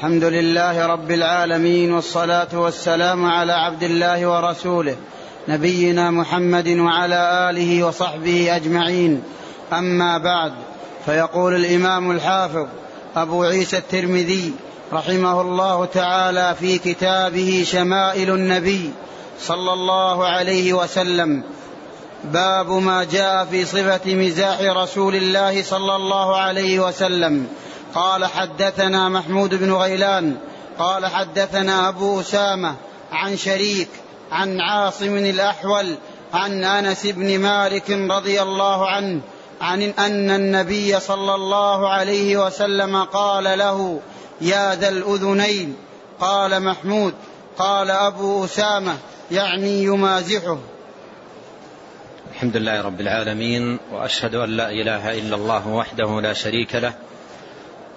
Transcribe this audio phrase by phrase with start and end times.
[0.00, 4.96] الحمد لله رب العالمين والصلاة والسلام على عبد الله ورسوله
[5.48, 9.22] نبينا محمد وعلى آله وصحبه أجمعين.
[9.72, 10.52] أما بعد
[11.06, 12.66] فيقول الإمام الحافظ
[13.16, 14.54] أبو عيسى الترمذي
[14.92, 18.90] رحمه الله تعالى في كتابه شمائل النبي
[19.40, 21.42] صلى الله عليه وسلم
[22.24, 27.46] باب ما جاء في صفة مزاح رسول الله صلى الله عليه وسلم.
[27.94, 30.36] قال حدثنا محمود بن غيلان
[30.78, 32.74] قال حدثنا أبو أسامة
[33.12, 33.88] عن شريك
[34.32, 35.94] عن عاصم الأحول
[36.34, 39.20] عن أنس بن مالك رضي الله عنه
[39.60, 44.00] عن أن النبي صلى الله عليه وسلم قال له
[44.40, 45.76] يا ذا الأذنين
[46.20, 47.14] قال محمود
[47.58, 48.96] قال أبو أسامة
[49.30, 50.58] يعني يمازحه.
[52.34, 56.94] الحمد لله رب العالمين وأشهد أن لا إله إلا الله وحده لا شريك له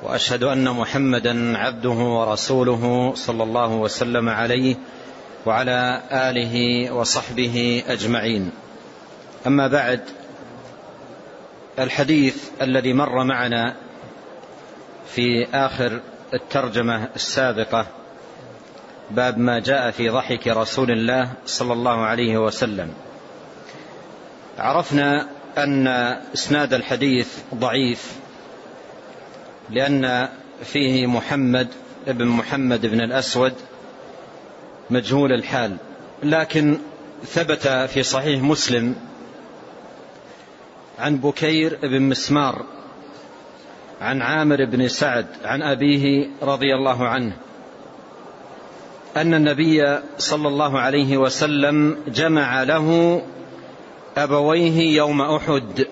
[0.02, 4.75] وأشهد أن محمدا عبده ورسوله صلى الله وسلم عليه
[5.45, 8.52] وعلى آله وصحبه أجمعين.
[9.47, 10.02] أما بعد
[11.80, 13.75] الحديث الذي مر معنا
[15.16, 15.99] في آخر
[16.33, 17.86] الترجمة السابقة
[19.11, 22.94] باب ما جاء في ضحك رسول الله صلى الله عليه وسلم.
[24.59, 25.27] عرفنا
[25.58, 25.88] أن
[26.33, 28.22] إسناد الحديث ضعيف
[29.69, 30.30] لأن
[30.64, 31.67] فيه محمد
[32.08, 33.53] ابن محمد بن الأسود
[34.89, 35.78] مجهول الحال.
[36.23, 36.78] لكن
[37.25, 38.95] ثبت في صحيح مسلم
[41.00, 42.66] عن بكير بن مسمار
[44.02, 47.33] عن عامر بن سعد عن أبيه رضي الله عنه
[49.17, 53.22] أن النبي صلى الله عليه وسلم جمع له
[54.17, 55.88] أبويه يوم أحد.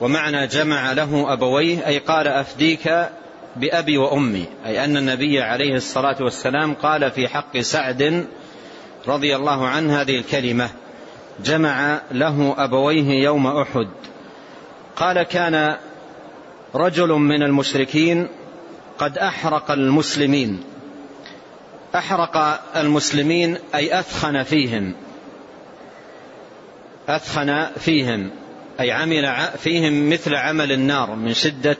[0.00, 3.08] ومعنى جمع له أبويه أي قال أفديك
[3.56, 8.26] بأبي وأمي أي أن النبي عليه الصلاة والسلام قال في حق سعد
[9.08, 10.70] رضي الله عنه هذه الكلمة
[11.44, 13.88] جمع له أبويه يوم أحد.
[14.96, 15.76] قال كان
[16.74, 18.28] رجل من المشركين
[18.98, 20.62] قد أحرق المسلمين.
[21.94, 24.94] أحرق المسلمين أي أثخن فيهم.
[27.08, 28.30] أثخن فيهم.
[28.80, 31.78] أي عمل فيهم مثل عمل النار من شدة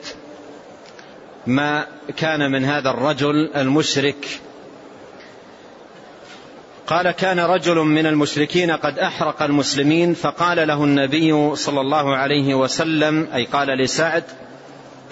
[1.47, 4.27] ما كان من هذا الرجل المشرك.
[6.87, 13.27] قال كان رجل من المشركين قد أحرق المسلمين فقال له النبي صلى الله عليه وسلم
[13.33, 14.23] أي قال لسعد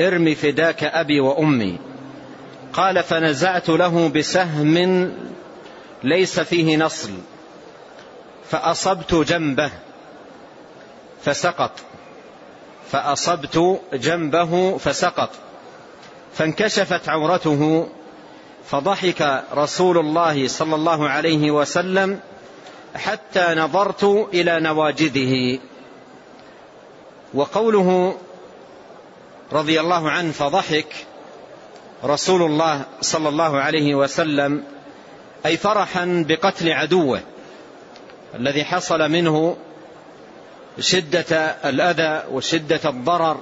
[0.02, 1.78] ارم فداك أبي وأمي
[2.74, 5.12] قال فنزعت له بسهم
[6.04, 7.10] ليس فيه نصل
[8.50, 9.72] فأصبت جنبه
[11.26, 11.72] فسقط.
[12.92, 15.30] فأصبت جنبه فسقط.
[16.34, 17.88] فانكشفت عورته
[18.70, 22.20] فضحك رسول الله صلى الله عليه وسلم
[22.96, 24.04] حتى نظرت
[24.34, 25.60] إلى نواجذه.
[27.34, 28.18] وقوله
[29.52, 31.06] رضي الله عنه فضحك
[32.04, 34.64] رسول الله صلى الله عليه وسلم
[35.46, 37.22] أي فرحا بقتل عدوه
[38.36, 39.58] الذي حصل منه
[40.80, 41.36] شدة
[41.66, 43.42] الأذى وشدة الضرر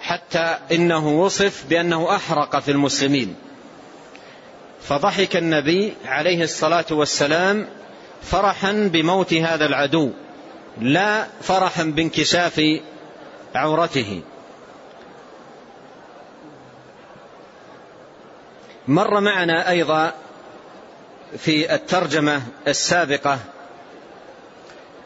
[0.00, 3.36] حتى إنه وصف بأنه أحرق في المسلمين.
[4.82, 7.66] فضحك النبي عليه الصلاة والسلام
[8.22, 10.10] فرحا بموت هذا العدو
[10.80, 12.60] لا فرحا بانكشاف
[13.54, 14.22] عورته.
[18.88, 20.12] مر معنا أيضا
[21.38, 23.38] في الترجمة السابقة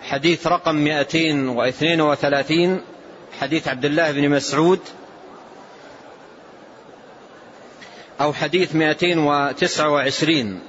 [0.05, 2.81] حديث رقم 232
[3.41, 4.81] حديث عبد الله بن مسعود
[8.21, 10.61] أو حديث 229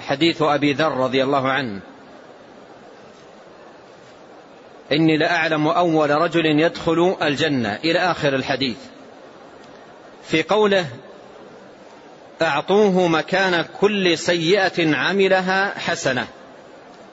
[0.00, 1.80] حديث أبي ذر رضي الله عنه.
[4.92, 7.78] إني لأعلم أول رجل يدخل الجنة.
[7.84, 8.76] إلى آخر الحديث.
[10.28, 10.86] في قوله
[12.42, 16.26] أعطوه مكان كل سيئة عملها حسنة.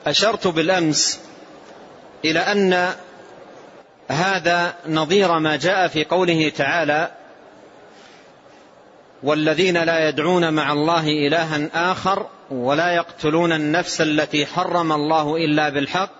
[0.06, 1.20] أشرت بالأمس
[2.24, 2.94] إلى أن
[4.08, 7.10] هذا نظير ما جاء في قوله تعالى
[9.22, 16.10] والذين لا يدعون مع الله إلها آخر ولا يقتلون النفس التي حرم الله إلا بالحق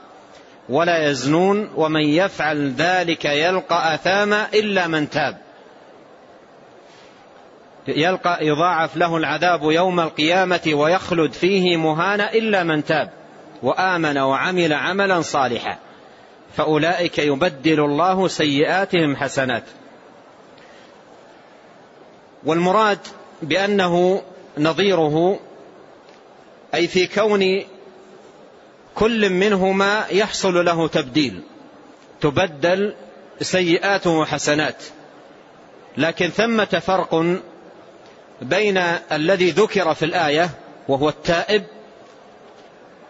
[0.69, 5.37] ولا يزنون ومن يفعل ذلك يلقى أثاما إلا من تاب.
[7.89, 13.11] يلقى يضاعف له العذاب يوم القيامة ويخلد فيه مهانا إلا من تاب
[13.63, 15.79] وآمن وعمل عملا صالحا.
[16.57, 19.65] فأولئك يبدل الله سيئاتهم حسنات.
[22.45, 22.99] والمراد
[23.43, 24.23] بأنه
[24.59, 25.41] نظيره
[26.75, 27.63] أي في كون
[28.95, 31.41] كل منهما يحصل له تبديل
[32.21, 32.95] تبدل
[33.41, 34.83] سيئاته حسنات.
[35.97, 37.41] لكن ثمة فرق
[38.43, 38.79] بين
[39.13, 40.51] الذي ذكر في الآية
[40.89, 41.65] وهو التائب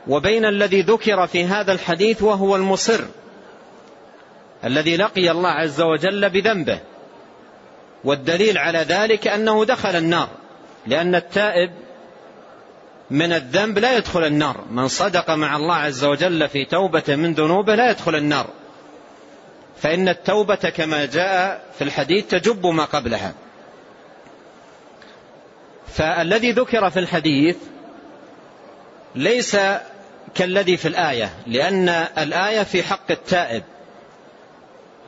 [0.08, 3.05] وبين الذي ذكر في هذا الحديث وهو المصر.
[4.65, 6.81] الذي لقي الله عز وجل بذنبه.
[8.05, 10.29] والدليل على ذلك أنه دخل النار
[10.87, 11.71] لأن التائب
[13.11, 14.65] من الذنب لا يدخل النار.
[14.71, 18.47] من صدق مع الله عز وجل في توبة من ذنوبه لا يدخل النار.
[19.77, 23.35] فإن التوبة كما جاء في الحديث تجب ما قبلها.
[25.89, 27.57] فالذي ذكر في الحديث
[29.15, 29.57] ليس
[30.35, 31.89] كالذي في الآية لأن
[32.19, 33.63] الآية في حق التائب.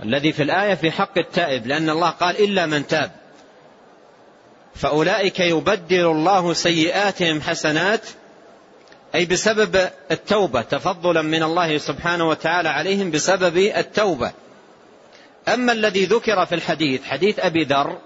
[0.02, 3.10] الذي في الآية في حق التائب لأن الله قال إلا من تاب.
[4.74, 8.00] فأولئك يبدل الله سيئاتهم حسنات
[9.14, 14.32] أي بسبب التوبة تفضلا من الله سبحانه وتعالى عليهم بسبب التوبة.
[15.48, 17.98] أما الذي ذكر في الحديث حديث أبي ذر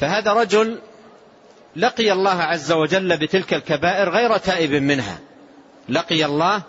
[0.00, 0.78] فهذا رجل
[1.76, 5.18] لقي الله عز وجل بتلك الكبائر غير تائب منها.
[5.88, 6.62] لقي الله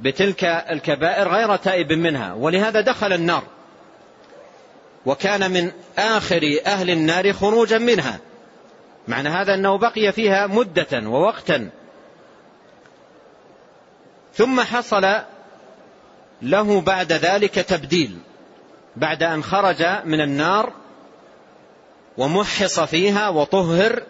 [0.00, 3.42] بتلك الكبائر غير تائب منها ولهذا دخل النار.
[5.06, 8.18] وكان من آخر أهل النار خروجا منها.
[9.08, 11.70] معنى هذا أنه بقي فيها مدة ووقتا.
[14.34, 15.06] ثم حصل
[16.42, 18.18] له بعد ذلك تبديل
[18.96, 20.72] بعد أن خرج من النار
[22.18, 24.02] ومحص فيها وطهر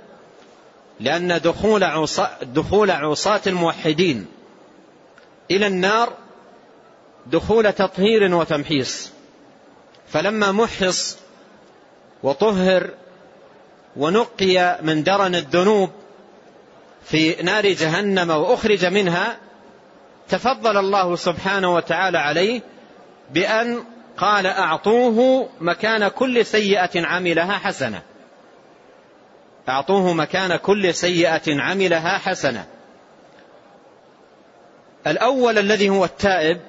[1.01, 4.27] لأن دخول عصاة, دخول عصاة الموحدين.
[5.51, 6.13] إلى النار
[7.27, 9.11] دخول تطهير وتمحيص.
[10.09, 11.19] فلما محص
[12.23, 12.91] وطهر
[13.97, 15.91] ونقي من درن الذنوب
[17.05, 19.37] في نار جهنم وأخرج منها
[20.29, 22.61] تفضل الله سبحانه وتعالى عليه
[23.31, 23.85] بأن
[24.17, 28.03] قال أعطوه مكان كل سيئة عملها حسنة.
[29.69, 32.67] أعطوه مكان كل سيئة عملها حسنة.
[35.07, 36.61] الأول الذي هو التائب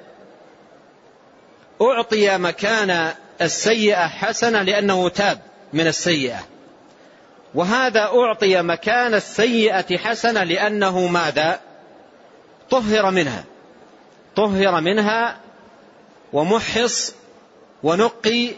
[1.82, 5.38] أعطي مكان السيئة حسنة لأنه تاب
[5.72, 6.40] من السيئة.
[7.54, 11.60] وهذا أعطي مكان السيئة حسنة لأنه ماذا؟
[12.70, 13.44] طهر منها.
[14.36, 15.38] طهر منها
[16.32, 17.14] ومحص
[17.82, 18.50] ونقي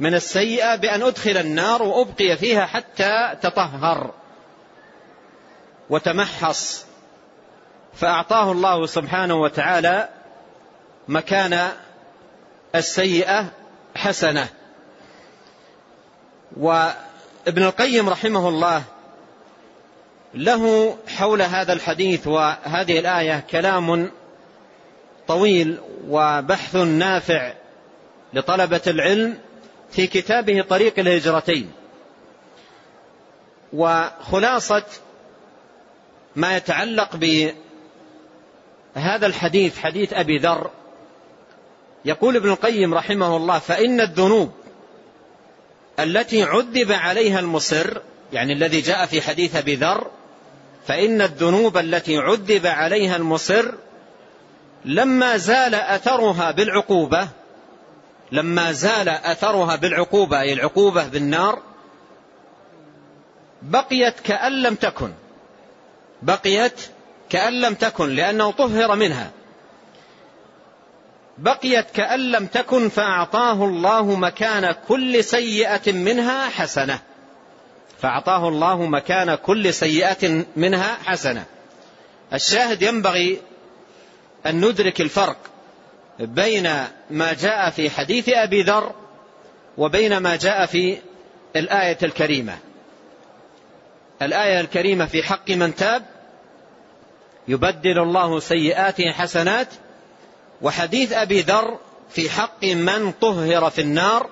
[0.00, 4.14] من السيئة بأن أدخل النار وأبقي فيها حتى تطهر
[5.90, 6.86] وتمحص.
[7.94, 10.08] فأعطاه الله سبحانه وتعالى
[11.08, 11.68] مكان
[12.74, 13.52] السيئة
[13.96, 14.48] حسنة.
[16.56, 18.82] وابن القيم رحمه الله
[20.34, 24.10] له حول هذا الحديث وهذه الآية كلام
[25.28, 25.78] طويل
[26.08, 27.52] وبحث نافع
[28.34, 29.38] لطلبة العلم
[29.90, 31.72] في كتابه طريق الهجرتين.
[33.72, 34.84] وخلاصة
[36.36, 37.16] ما يتعلق
[38.96, 40.70] بهذا الحديث حديث أبي ذر.
[42.04, 44.52] يقول ابن القيم رحمه الله فإن الذنوب
[46.00, 47.96] التي عذب عليها المصر
[48.32, 50.10] يعني الذي جاء في حديث أبي ذر
[50.86, 53.72] فإن الذنوب التي عذب عليها المصر
[54.84, 57.28] لما زال أثرها بالعقوبة
[58.32, 61.62] لما زال أثرها بالعقوبة أي العقوبة بالنار
[63.62, 65.12] بقيت كأن لم تكن.
[66.22, 66.80] بقيت
[67.32, 69.30] كأن لم تكن لأنه طهر منها.
[71.38, 76.98] بقيت كأن لم تكن فأعطاه الله مكان كل سيئة منها حسنة.
[78.02, 81.44] فأعطاه الله مكان كل سيئة منها حسنة.
[82.32, 83.40] الشاهد ينبغي
[84.46, 85.36] أن ندرك الفرق
[86.18, 86.70] بين
[87.10, 88.92] ما جاء في حديث أبي ذر
[89.78, 90.98] وبين ما جاء في
[91.56, 92.58] الآية الكريمة.
[94.22, 96.11] الآية الكريمة في حق من تاب
[97.48, 99.68] يبدل الله سيئاته حسنات
[100.62, 101.78] وحديث أبي ذر
[102.10, 104.30] في حق من طهر في النار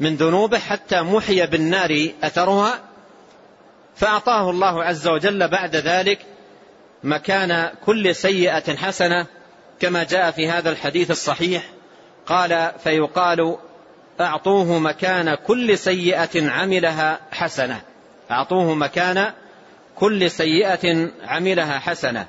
[0.00, 2.80] من ذنوبه حتى محي بالنار أثرها
[3.96, 6.18] فأعطاه الله عز وجل بعد ذلك
[7.04, 9.26] مكان كل سيئة حسنة
[9.80, 11.62] كما جاء في هذا الحديث الصحيح
[12.26, 13.56] قال فيقال
[14.20, 17.80] أعطوه مكان كل سيئة عملها حسنة
[18.30, 19.32] أعطوه مكان
[20.00, 22.26] كل سيئة عملها حسنة.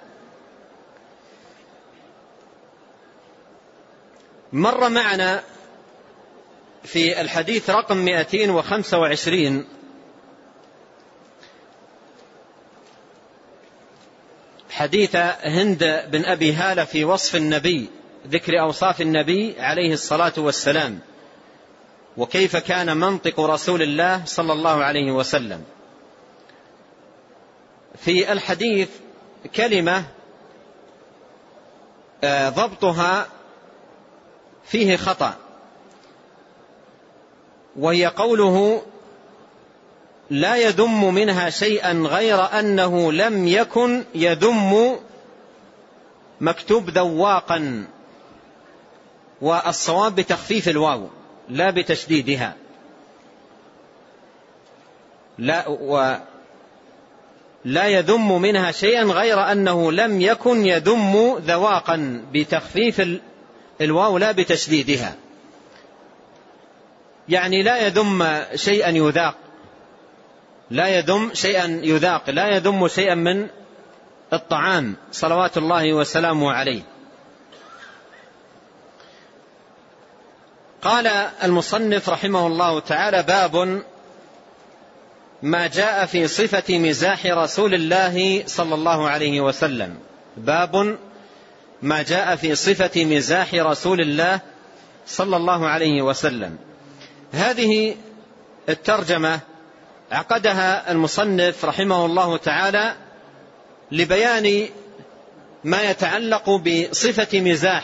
[4.53, 5.43] مر معنا
[6.83, 9.65] في الحديث رقم 225
[14.69, 17.89] حديث هند بن أبي هالة في وصف النبي
[18.27, 20.99] ذكر أوصاف النبي عليه الصلاة والسلام
[22.17, 25.63] وكيف كان منطق رسول الله صلى الله عليه وسلم.
[27.97, 28.89] في الحديث
[29.55, 30.03] كلمة
[32.23, 33.27] آه، ضبطها
[34.65, 35.33] فيه خطأ.
[37.75, 38.81] وهي قوله
[40.29, 44.99] لا يذم منها شيئا غير أنه لم يكن يذم
[46.41, 47.85] مكتوب ذواقا.
[49.41, 51.07] والصواب بتخفيف الواو
[51.49, 52.55] لا بتشديدها.
[55.37, 55.67] لا
[57.65, 63.01] لا يذم منها شيئا غير أنه لم يكن يذم ذواقا بتخفيف
[63.81, 65.15] الواو لا بتشديدها.
[67.29, 69.35] يعني لا يذم شيئا يذاق.
[70.69, 72.29] لا يذم شيئا يذاق.
[72.29, 73.47] لا يذم شيئا من
[74.33, 74.95] الطعام.
[75.11, 76.81] صلوات الله وسلامه عليه.
[80.81, 81.07] قال
[81.43, 83.83] المصنف رحمه الله تعالى باب
[85.43, 89.97] ما جاء في صفة مزاح رسول الله صلى الله عليه وسلم.
[90.37, 90.97] باب
[91.81, 94.39] ما جاء في صفة مزاح رسول الله
[95.07, 96.57] صلى الله عليه وسلم.
[97.31, 97.95] هذه
[98.69, 99.39] الترجمة
[100.11, 102.95] عقدها المصنف رحمه الله تعالى
[103.91, 104.67] لبيان
[105.63, 107.83] ما يتعلق بصفة مزاح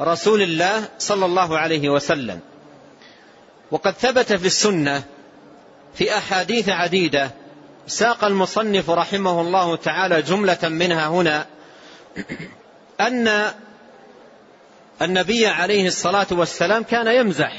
[0.00, 2.40] رسول الله صلى الله عليه وسلم.
[3.70, 5.02] وقد ثبت في السنة
[5.98, 7.30] في أحاديث عديدة
[7.86, 11.46] ساق المصنف رحمه الله تعالى جملة منها هنا
[13.00, 13.52] أن
[15.02, 17.52] النبي عليه الصلاة والسلام كان يمزح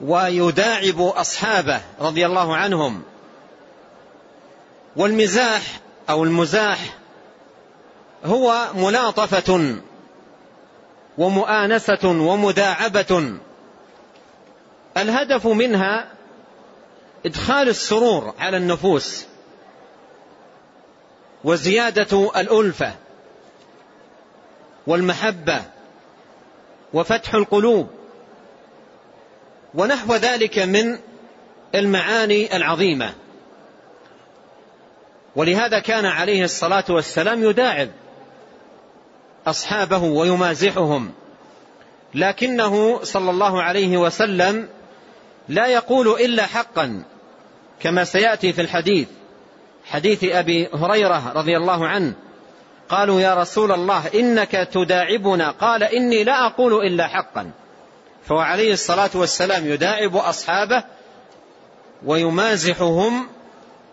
[0.00, 3.02] ويداعب أصحابه رضي الله عنهم
[4.96, 5.62] والمزاح
[6.10, 6.78] أو المزاح
[8.24, 9.76] هو ملاطفة
[11.18, 13.38] ومؤانسة ومداعبة.
[14.96, 16.19] الهدف منها
[17.26, 19.26] إدخال السرور على النفوس
[21.44, 22.94] وزيادة الألفة
[24.86, 25.62] والمحبة
[26.92, 27.90] وفتح القلوب
[29.74, 30.98] ونحو ذلك من
[31.74, 33.14] المعاني العظيمة.
[35.36, 37.88] ولهذا كان عليه الصلاة والسلام يداعب
[39.46, 41.12] أصحابه ويمازحهم
[42.14, 44.68] لكنه صلى الله عليه وسلم
[45.50, 47.02] لا يقول إلا حقا
[47.80, 49.08] كما سيأتي في الحديث
[49.84, 52.12] حديث أبي هريرة رضي الله عنه
[52.88, 57.50] قالوا يا رسول الله إنك تداعبنا قال إني لا أقول إلا حقا.
[58.24, 60.84] فهو عليه الصلاة والسلام يداعب أصحابه
[62.04, 63.28] ويمازحهم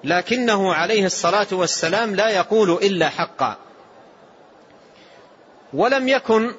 [0.03, 3.57] لكنه عليه الصلاة والسلام لا يقول إلا حقا.
[5.73, 6.55] ولم يكن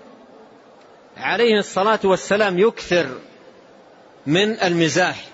[1.16, 3.08] عليه الصلاة والسلام يكثر
[4.28, 5.24] من المزاح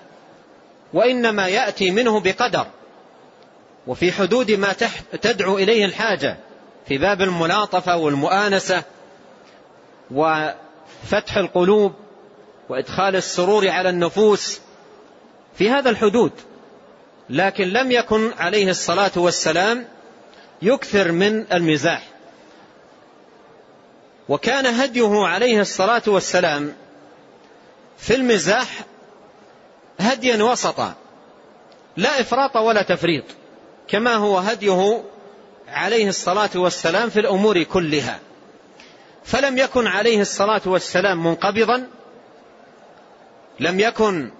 [0.93, 2.67] وإنما يأتي منه بقدر.
[3.87, 4.75] وفي حدود ما
[5.21, 6.37] تدعو إليه الحاجة
[6.87, 8.83] في باب الملاطفة والمؤانسة
[10.11, 11.93] وفتح القلوب
[12.69, 14.59] وإدخال السرور على النفوس
[15.57, 16.31] في هذا الحدود.
[17.29, 19.87] لكن لم يكن عليه الصلاة والسلام
[20.61, 22.03] يكثر من المزاح.
[24.29, 26.73] وكان هديه عليه الصلاة والسلام
[27.97, 28.67] في المزاح
[29.99, 30.93] هديا وسطا
[31.97, 33.23] لا إفراط ولا تفريط
[33.87, 35.03] كما هو هديه
[35.67, 38.19] عليه الصلاة والسلام في الأمور كلها.
[39.23, 41.87] فلم يكن عليه الصلاة والسلام منقبضا
[43.59, 44.31] لم يكن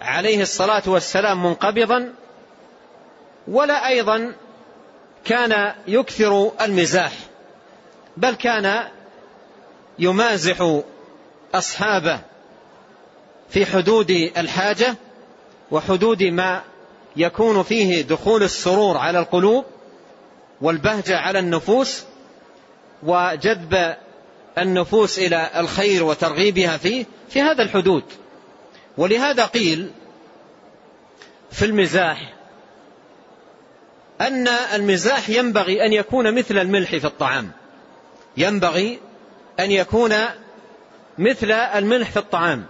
[0.00, 2.12] عليه الصلاة والسلام منقبضا
[3.48, 4.32] ولا أيضا
[5.24, 7.12] كان يكثر المزاح
[8.16, 8.88] بل كان
[9.98, 10.80] يمازح
[11.54, 12.20] أصحابه.
[13.48, 14.96] في حدود الحاجة
[15.70, 16.62] وحدود ما
[17.16, 19.64] يكون فيه دخول السرور على القلوب
[20.60, 22.04] والبهجة على النفوس
[23.02, 23.96] وجذب
[24.58, 28.04] النفوس إلى الخير وترغيبها فيه في هذا الحدود.
[28.98, 29.90] ولهذا قيل
[31.50, 32.34] في المزاح
[34.20, 37.50] أن المزاح ينبغي أن يكون مثل الملح في الطعام.
[38.36, 38.98] ينبغي
[39.60, 40.14] أن يكون
[41.18, 42.66] مثل الملح في الطعام.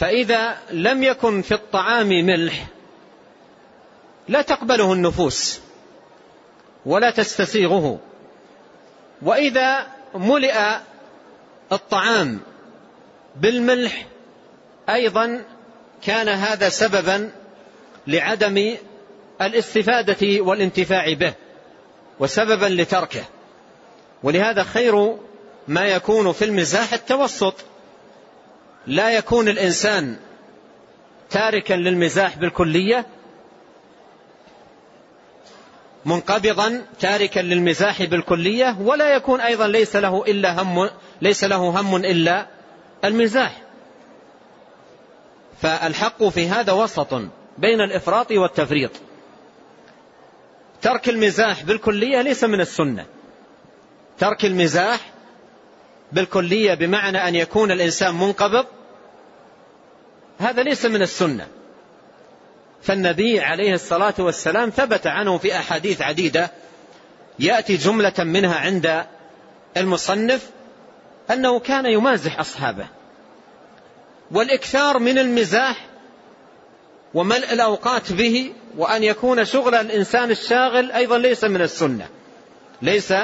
[0.00, 2.66] فإذا لم يكن في الطعام ملح
[4.28, 5.60] لا تقبله النفوس
[6.86, 7.98] ولا تستسيغه.
[9.22, 10.54] وإذا ملئ
[11.72, 12.40] الطعام
[13.36, 14.06] بالملح
[14.88, 15.44] أيضا
[16.02, 17.30] كان هذا سببا
[18.06, 18.76] لعدم
[19.42, 21.32] الاستفادة والانتفاع به
[22.20, 23.24] وسببا لتركه.
[24.22, 25.16] ولهذا خير
[25.68, 27.54] ما يكون في المزاح التوسط.
[28.86, 30.16] لا يكون الإنسان
[31.30, 33.06] تاركا للمزاح بالكلية
[36.04, 40.90] منقبضا تاركا للمزاح بالكلية ولا يكون أيضا ليس له إلا هم
[41.22, 42.46] ليس له هم إلا
[43.04, 43.62] المزاح.
[45.62, 47.14] فالحق في هذا وسط
[47.58, 48.90] بين الإفراط والتفريط.
[50.82, 53.06] ترك المزاح بالكلية ليس من السنة.
[54.18, 55.00] ترك المزاح
[56.12, 58.66] بالكلية بمعنى أن يكون الإنسان منقبض
[60.38, 61.48] هذا ليس من السنة.
[62.82, 66.50] فالنبي عليه الصلاة والسلام ثبت عنه في أحاديث عديدة
[67.38, 69.04] يأتي جملة منها عند
[69.76, 70.50] المصنف
[71.30, 72.86] أنه كان يمازح أصحابه.
[74.30, 75.86] والإكثار من المزاح
[77.14, 82.08] وملء الأوقات به وأن يكون شغل الإنسان الشاغل أيضا ليس من السنة
[82.82, 83.14] ليس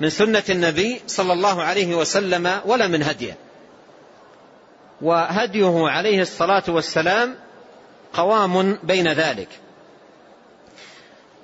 [0.00, 3.36] من سنة النبي صلى الله عليه وسلم ولا من هديه.
[5.00, 7.34] وهديه عليه الصلاة والسلام
[8.12, 9.48] قوام بين ذلك.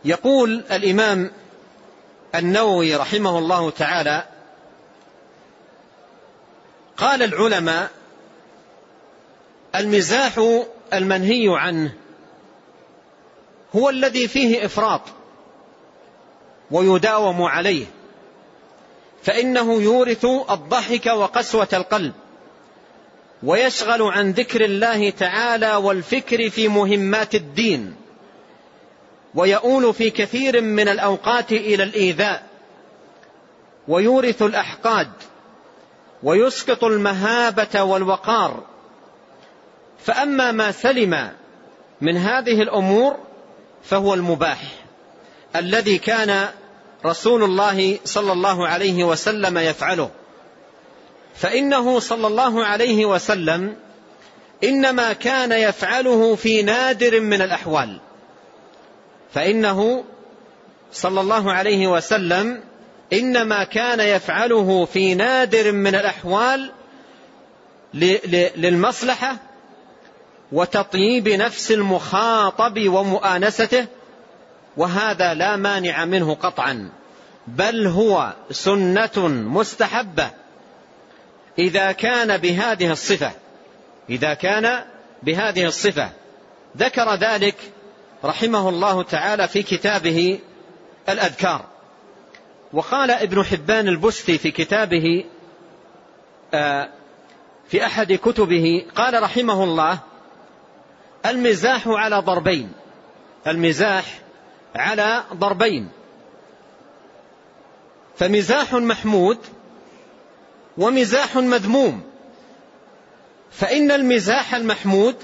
[0.05, 1.31] يقول الإمام
[2.35, 4.25] النووي رحمه الله تعالى
[6.97, 7.91] قال العلماء
[9.75, 11.95] المزاح المنهي عنه
[13.77, 15.01] هو الذي فيه إفراط
[16.71, 17.87] ويداوم عليه.
[19.25, 22.13] فإنه يورث الضحك وقسوة القلب
[23.43, 27.95] ويشغل عن ذكر الله تعالى والفكر في مهمات الدين
[29.35, 32.47] ويؤول في كثير من الأوقات إلى الإيذاء
[33.89, 35.11] ويورث الأحقاد
[36.23, 38.65] ويسقط المهابة والوقار.
[39.99, 41.31] فأما ما سلم
[42.01, 43.17] من هذه الأمور
[43.83, 44.61] فهو المباح
[45.57, 46.49] الذي كان
[47.07, 50.11] رسول الله صلى الله عليه وسلم يفعله.
[51.35, 53.77] فإنه صلى الله عليه وسلم
[54.65, 58.01] إنما كان يفعله في نادر من الأحوال.
[59.35, 60.05] فإنه
[60.93, 62.61] صلى الله عليه وسلم
[63.13, 66.73] إنما كان يفعله في نادر من الأحوال
[68.57, 69.37] للمصلحة
[70.53, 73.87] وتطييب نفس المخاطب ومؤانسته
[74.77, 76.91] وهذا لا مانع منه قطعا
[77.47, 80.31] بل هو سنة مستحبة.
[81.59, 83.33] إذا كان بهذه الصفة
[84.11, 84.85] إذا كان
[85.23, 86.11] بهذه الصفة.
[86.77, 87.57] ذكر ذلك
[88.25, 90.39] رحمه الله تعالى في كتابه
[91.09, 91.65] الأذكار.
[92.73, 95.25] وقال ابن حبان البستي في كتابه
[96.55, 96.89] آه،
[97.69, 99.99] في أحد كتبه قال رحمه الله
[101.27, 102.73] المزاح على ضربين
[103.47, 104.05] المزاح
[104.77, 105.89] على ضربين.
[108.17, 109.39] فمزاح محمود
[110.79, 112.03] ومزاح مذموم.
[113.51, 115.17] فإن المزاح المحمود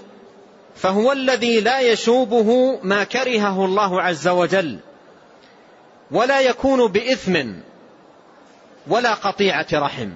[0.76, 4.78] فهو الذي لا يشوبه ما كرهه الله عز وجل
[6.10, 7.52] ولا يكون بإثم
[8.88, 10.10] ولا قطيعة رحم.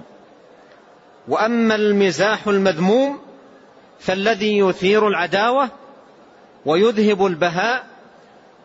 [1.27, 3.19] وأما المزاح المذموم
[3.99, 5.69] فالذي يثير العداوة
[6.65, 7.94] ويذهب البهاء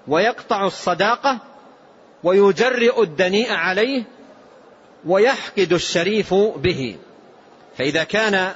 [0.08, 1.38] ويقطع الصداقة
[2.24, 4.04] ويجرئ الدنيء عليه
[5.06, 6.96] ويحقد الشريف به.
[7.78, 8.52] فإذا كان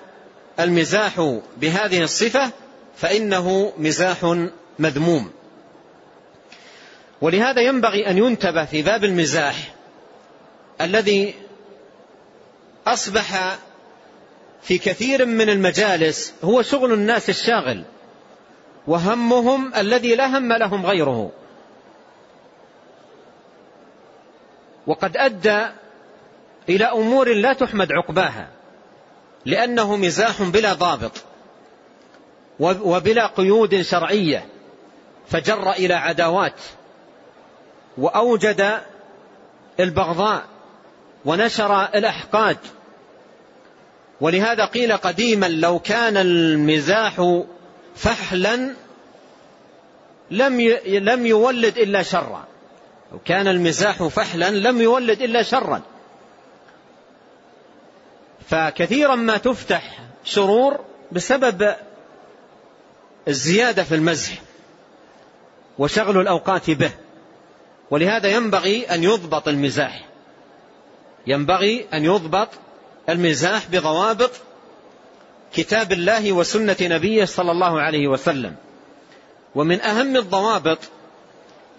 [0.60, 2.50] المزاح بهذه الصفة
[2.96, 4.46] فإنه مزاح
[4.78, 5.30] مذموم.
[7.20, 9.74] ولهذا ينبغي أن ينتبه في باب المزاح
[10.80, 11.34] الذي
[12.86, 13.58] أصبح
[14.62, 17.84] في كثير من المجالس هو شغل الناس الشاغل.
[18.86, 21.30] وهمهم الذي لا هم لهم غيره.
[24.86, 25.66] وقد أدى
[26.68, 28.48] إلى أمور لا تحمد عقباها
[29.44, 31.12] لأنه مزاح بلا ضابط
[32.60, 34.46] وبلا قيود شرعية.
[35.28, 36.60] فجر إلى عداوات
[37.98, 38.80] وأوجد
[39.80, 40.44] البغضاء
[41.24, 42.58] ونشر الأحقاد.
[44.20, 47.42] ولهذا قيل قديما لو كان المزاح
[47.94, 48.74] فحلا
[50.30, 52.44] لم لم يولد إلا شرا.
[53.12, 55.82] لو كان المزاح فحلا لم يولد إلا شرا.
[58.48, 60.78] فكثيرا ما تفتح شرور
[61.12, 61.74] بسبب
[63.28, 64.32] الزيادة في المزح
[65.78, 66.90] وشغل الأوقات به.
[67.90, 70.04] ولهذا ينبغي أن يضبط المزاح.
[71.26, 72.48] ينبغي أن يضبط
[73.08, 74.30] المزاح بضوابط
[75.54, 78.56] كتاب الله وسنة نبيه صلى الله عليه وسلم.
[79.54, 80.78] ومن أهم الضوابط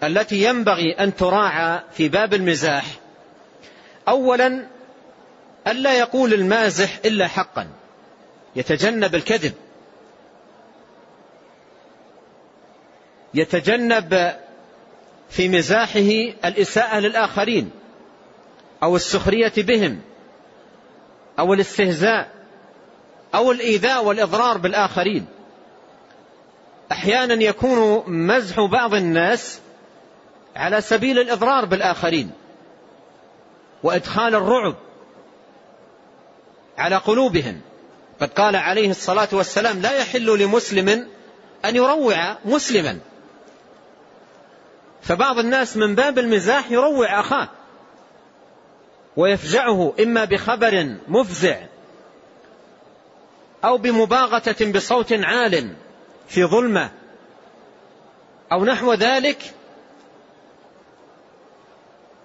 [0.03, 2.85] التي ينبغي أن تراعى في باب المزاح
[4.07, 4.67] أولا
[5.67, 7.67] ألا يقول المازح إلا حقا
[8.55, 9.53] يتجنب الكذب.
[13.33, 14.35] يتجنب
[15.29, 17.71] في مزاحه الإساءة للآخرين
[18.83, 20.01] أو السخرية بهم
[21.39, 22.34] أو الاستهزاء.
[23.35, 25.25] أو الإيذاء والإضرار بالآخرين.
[26.91, 29.59] أحيانا يكون مزح بعض الناس
[30.55, 32.31] على سبيل الإضرار بالآخرين
[33.83, 34.75] وإدخال الرعب
[36.77, 37.61] على قلوبهم.
[38.19, 41.07] قد قال عليه الصلاة والسلام لا يحل لمسلم
[41.65, 42.99] أن يروع مسلما.
[45.01, 47.49] فبعض الناس من باب المزاح يروع أخاه
[49.17, 51.57] ويفجعه إما بخبر مفزع
[53.65, 55.73] أو بمباغتة بصوت عال
[56.27, 56.91] في ظلمة
[58.51, 59.53] أو نحو ذلك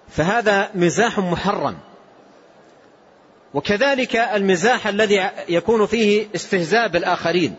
[0.09, 1.77] فهذا مزاح محرم.
[3.53, 7.55] وكذلك المزاح الذي يكون فيه استهزاء بالآخرين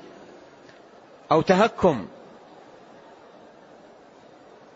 [1.33, 2.09] أو تهكم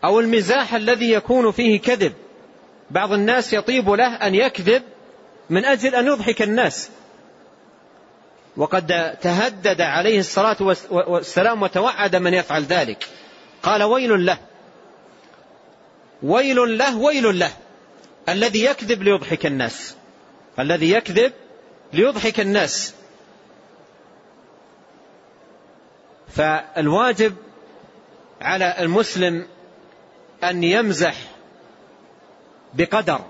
[0.03, 2.13] أو المزاح الذي يكون فيه كذب.
[2.91, 4.83] بعض الناس يطيب له أن يكذب
[5.49, 6.89] من أجل أن يضحك الناس.
[8.57, 10.57] وقد تهدد عليه الصلاة
[10.91, 13.07] والسلام وتوعد من يفعل ذلك.
[13.63, 14.37] قال ويل له.
[16.23, 17.51] ويل له ويل له.
[18.29, 19.95] الذي يكذب ليضحك الناس.
[20.59, 21.33] الذي يكذب
[21.93, 22.93] ليضحك الناس.
[26.27, 27.35] فالواجب
[28.41, 29.47] على المسلم
[30.43, 31.15] أن يمزح
[32.73, 33.21] بقدر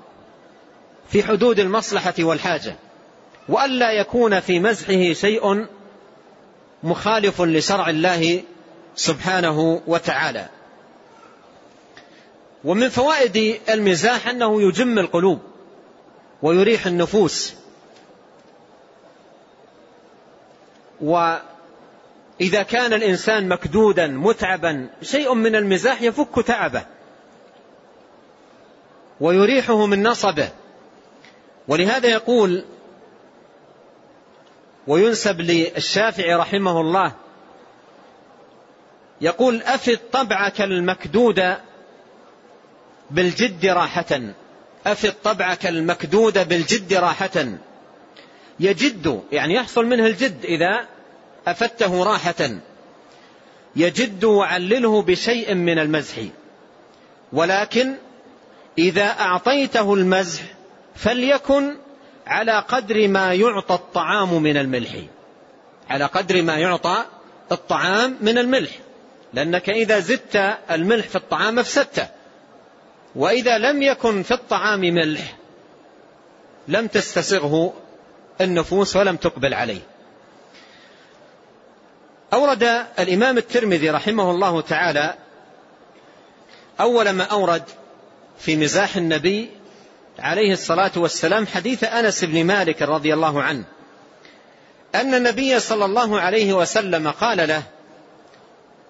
[1.09, 2.75] في حدود المصلحة والحاجة.
[3.49, 5.65] وألا يكون في مزحه شيء
[6.83, 8.43] مخالف لشرع الله
[8.95, 10.49] سبحانه وتعالى.
[12.63, 15.39] ومن فوائد المزاح أنه يجم القلوب
[16.41, 17.53] ويريح النفوس.
[21.01, 26.85] وإذا كان الإنسان مكدودا متعبا شيء من المزاح يفك تعبه.
[29.21, 30.49] ويريحه من نصبه.
[31.67, 32.63] ولهذا يقول
[34.87, 37.13] وينسب للشافعي رحمه الله.
[39.21, 41.55] يقول أفد طبعك المكدود
[43.11, 44.21] بالجد راحة.
[44.85, 47.45] أفد طبعك المكدود بالجد راحة.
[48.59, 50.87] يجد يعني يحصل منه الجد إذا
[51.47, 52.49] أفدته راحة.
[53.75, 56.15] يجد وعلله بشيء من المزح.
[57.33, 57.95] ولكن
[58.77, 60.43] إذا أعطيته المزح
[60.95, 61.75] فليكن
[62.27, 64.91] على قدر ما يعطى الطعام من الملح.
[65.89, 67.05] على قدر ما يعطى
[67.51, 68.71] الطعام من الملح.
[69.33, 72.07] لأنك إذا زدت الملح في الطعام أفسدته
[73.15, 75.35] وإذا لم يكن في الطعام ملح
[76.67, 77.73] لم تستسغه
[78.41, 79.81] النفوس ولم تقبل عليه.
[82.33, 82.63] أورد
[82.99, 85.15] الإمام الترمذي رحمه الله تعالى
[86.79, 87.63] أول ما أورد
[88.39, 89.49] في مزاح النبي
[90.19, 93.63] عليه الصلاة والسلام حديث أنس بن مالك رضي الله عنه.
[94.95, 97.63] أن النبي صلى الله عليه وسلم قال له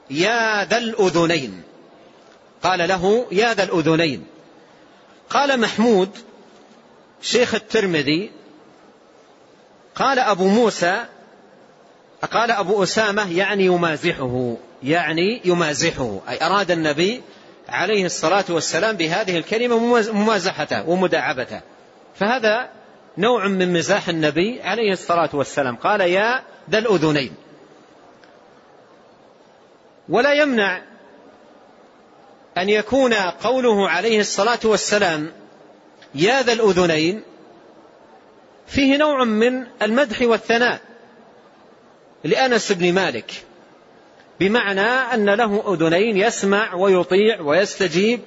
[0.09, 1.61] يا ذا الأذنين.
[2.63, 4.25] قال له يا ذا الأذنين.
[5.29, 6.09] قال محمود
[7.21, 8.31] شيخ الترمذي
[9.95, 11.05] قال أبو موسى
[12.31, 17.21] قال أبو أسامة يعني يمازحه يعني يمازحه أي أراد النبي
[17.69, 19.77] عليه الصلاة والسلام بهذه الكلمة
[20.13, 21.61] ممازحته ومداعبته.
[22.15, 22.69] فهذا
[23.17, 25.75] نوع من مزاح النبي عليه الصلاة والسلام.
[25.75, 27.35] قال يا ذا الأذنين.
[30.09, 30.81] ولا يمنع
[32.57, 35.31] أن يكون قوله عليه الصلاة والسلام
[36.15, 37.23] يا ذا الأذنين
[38.67, 40.79] فيه نوع من المدح والثناء.
[42.23, 43.46] لأنس بن مالك
[44.39, 48.19] بمعنى أن له أذنين يسمع ويطيع ويستجيب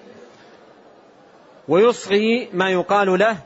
[1.68, 3.36] ويصغي ما يقال له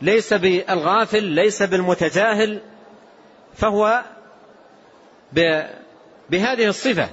[0.00, 2.60] ليس بالغافل ليس بالمتجاهل
[3.54, 4.04] فهو
[6.30, 7.08] بهذه الصفة.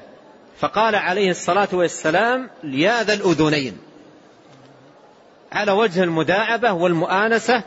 [0.59, 3.77] فقال عليه الصلاة والسلام يا ذا الأذنين.
[5.51, 7.63] على وجه المداعبة والمؤانسة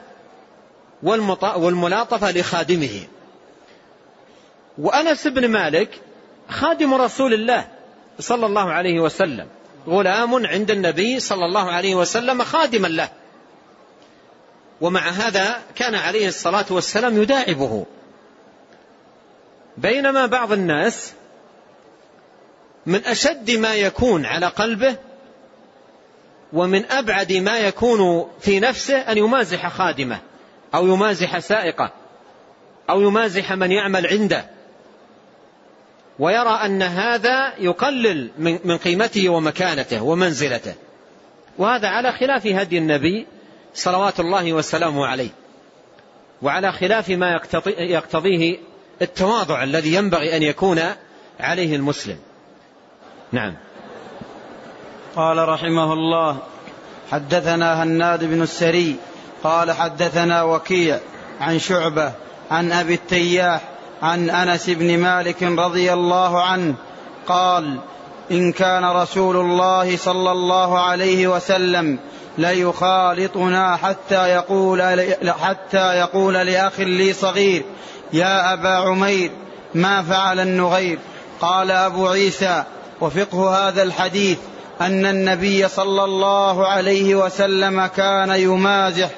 [1.43, 3.01] والملاطفة لخادمه.
[4.79, 6.01] وأنس بن مالك
[6.49, 7.69] خادم رسول الله
[8.21, 9.47] صلى الله عليه وسلم
[9.89, 13.09] غلام عند النبي صلى الله عليه وسلم خادما له.
[14.81, 17.87] ومع هذا كان عليه الصلاة والسلام يداعبه.
[19.77, 21.13] بينما بعض الناس
[22.87, 24.97] من أشد ما يكون على قلبه
[26.53, 30.19] ومن أبعد ما يكون في نفسه أن يمازح خادمه
[30.75, 31.93] أو يمازح سائقه
[32.91, 34.56] أو يمازح من يعمل عنده.
[36.19, 38.31] ويرى أن هذا يقلل
[38.65, 40.75] من قيمته ومكانته ومنزلته.
[41.59, 43.27] وهذا على خلاف هدي النبي
[43.75, 45.31] صلوات الله وسلامه عليه.
[46.43, 47.41] وعلى خلاف ما
[47.79, 48.59] يقتضيه
[49.03, 50.81] التواضع الذي ينبغي أن يكون
[51.41, 52.19] عليه المسلم.
[53.33, 53.57] نعم.
[55.17, 56.39] قال رحمه الله
[57.11, 58.97] حدثنا هناد بن السري
[59.43, 60.99] قال حدثنا وكيع
[61.41, 62.13] عن شعبة
[62.51, 63.61] عن أبي التياح
[64.03, 66.75] عن أنس بن مالك رضي الله عنه
[67.29, 67.79] قال
[68.31, 71.99] إن كان رسول الله صلى الله عليه وسلم
[72.39, 74.83] ليخالطنا حتى يقول
[75.43, 77.65] حتى يقول لأخ لي صغير
[78.13, 79.31] يا أبا عمير
[79.75, 80.99] ما فعل النغير؟
[81.41, 82.65] قال أبو عيسى
[83.01, 84.39] وفقه هذا الحديث
[84.81, 89.11] أن النبي صلى الله عليه وسلم كان يمازح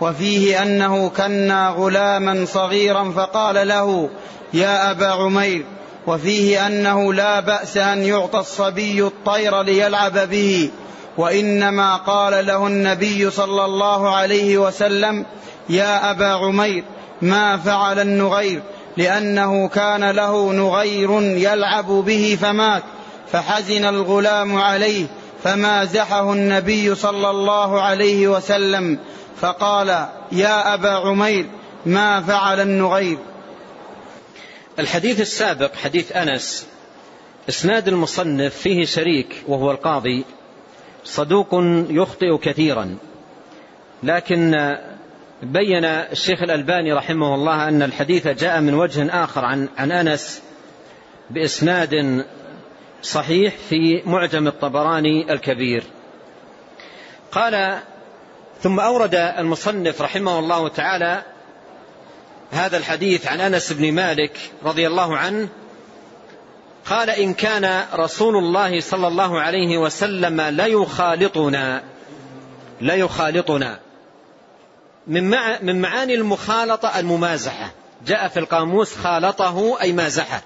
[0.00, 4.10] وفيه أنه كنا غلاما صغيرا فقال له
[4.54, 5.64] يا أبا عمير
[6.06, 10.70] وفيه أنه لا بأس أن يعطى الصبي الطير ليلعب به
[11.16, 15.26] وإنما قال له النبي صلى الله عليه وسلم
[15.68, 16.84] يا أبا عمير
[17.22, 18.62] ما فعل النغير
[18.96, 22.82] لأنه كان له نغير يلعب به فمات
[23.32, 25.06] فحزن الغلام عليه
[25.44, 28.98] فمازحه النبي صلى الله عليه وسلم
[29.40, 29.88] فقال
[30.32, 31.46] يا أبا عمير
[31.86, 33.18] ما فعل النغير
[34.78, 36.66] الحديث السابق حديث أنس
[37.48, 40.24] إسناد المصنف فيه شريك وهو القاضي
[41.04, 41.48] صدوق
[41.90, 42.96] يخطئ كثيرا.
[44.02, 44.76] لكن
[45.42, 50.42] بين الشيخ الألباني رحمه الله أن الحديث جاء من وجه آخر عن, عن أنس
[51.30, 52.24] بإسناد
[53.02, 55.84] صحيح في معجم الطبراني الكبير.
[57.32, 57.80] قال
[58.62, 61.22] ثم أورد المصنف رحمه الله تعالى
[62.50, 65.48] هذا الحديث عن أنس بن مالك رضي الله عنه
[66.86, 71.82] قال إن كان رسول الله صلى الله عليه وسلم لا يخالطنا
[72.80, 73.80] لا يخالطنا.
[75.06, 75.30] من,
[75.62, 77.70] من معاني المخالطة الممازحة.
[78.06, 80.42] جاء في القاموس خالطه أي مازحه.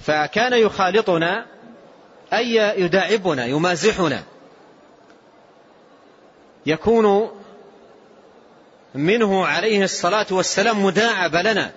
[0.00, 1.46] فكان يخالطنا
[2.32, 4.22] أي يداعبنا يمازحنا.
[6.66, 7.30] يكون
[8.94, 11.72] منه عليه الصلاة والسلام مداعب لنا.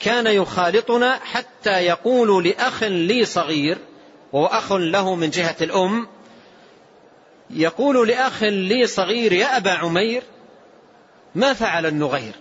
[0.00, 3.78] كان يخالطنا حتى يقول لأخ لي صغير
[4.32, 6.06] وهو أخ له من جهة الأم
[7.50, 10.22] يقول لأخ لي صغير يا أبا عمير
[11.34, 12.32] ما فعل النغير؟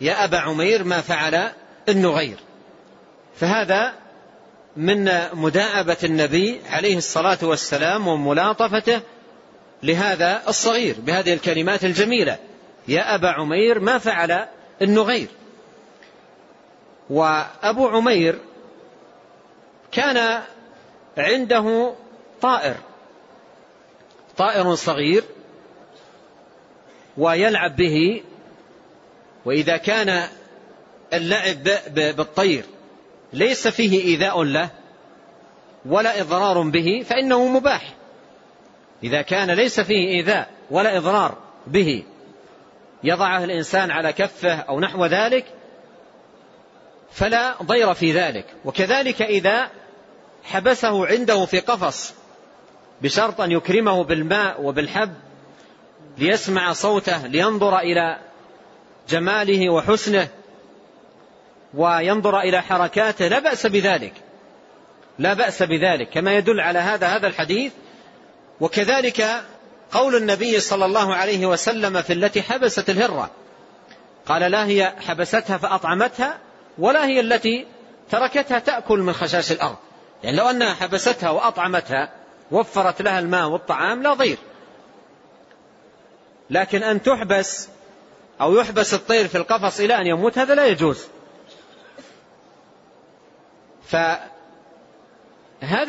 [0.00, 1.52] يا أبا عمير ما فعل
[1.88, 2.36] النغير؟
[3.36, 3.94] فهذا
[4.76, 9.00] من مداعبة النبي عليه الصلاة والسلام وملاطفته
[9.84, 12.38] لهذا الصغير بهذه الكلمات الجميلة.
[12.88, 14.46] يا أبا عمير ما فعل
[14.82, 15.28] النغير.
[17.10, 18.38] وأبو عمير
[19.92, 20.42] كان
[21.18, 21.94] عنده
[22.40, 22.76] طائر.
[24.36, 25.24] طائر صغير
[27.16, 28.22] ويلعب به
[29.44, 30.28] وإذا كان
[31.12, 31.68] اللعب
[32.16, 32.64] بالطير
[33.32, 34.70] ليس فيه إيذاء له
[35.86, 37.94] ولا إضرار به فإنه مباح.
[39.02, 42.04] إذا كان ليس فيه إيذاء ولا إضرار به
[43.04, 45.44] يضعه الإنسان على كفه أو نحو ذلك
[47.12, 48.46] فلا ضير في ذلك.
[48.64, 49.70] وكذلك إذا
[50.44, 52.14] حبسه عنده في قفص
[53.02, 55.14] بشرط أن يكرمه بالماء وبالحب
[56.18, 58.18] ليسمع صوته لينظر إلى
[59.08, 60.28] جماله وحسنه
[61.74, 64.12] وينظر إلى حركاته لا بأس بذلك.
[65.18, 66.08] لا بأس بذلك.
[66.10, 67.72] كما يدل على هذا هذا الحديث
[68.60, 69.44] وكذلك
[69.92, 73.30] قول النبي صلى الله عليه وسلم في التي حبست الهرة.
[74.26, 76.38] قال لا هي حبستها فأطعمتها
[76.78, 77.66] ولا هي التي
[78.10, 79.76] تركتها تأكل من خشاش الأرض.
[80.22, 82.12] يعني لو أنها حبستها وأطعمتها
[82.50, 84.38] وفرت لها الماء والطعام لا ضير.
[86.50, 87.68] لكن أن تحبس
[88.40, 91.04] أو يحبس الطير في القفص إلى أن يموت هذا لا يجوز.
[93.86, 94.24] فهذا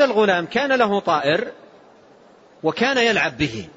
[0.06, 1.52] الغلام كان له طائر
[2.66, 3.68] وكان يلعب به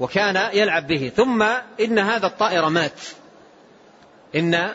[0.00, 1.12] وكان يلعب به.
[1.16, 1.42] ثم
[1.80, 3.00] إن هذا الطائر مات.
[4.36, 4.68] إن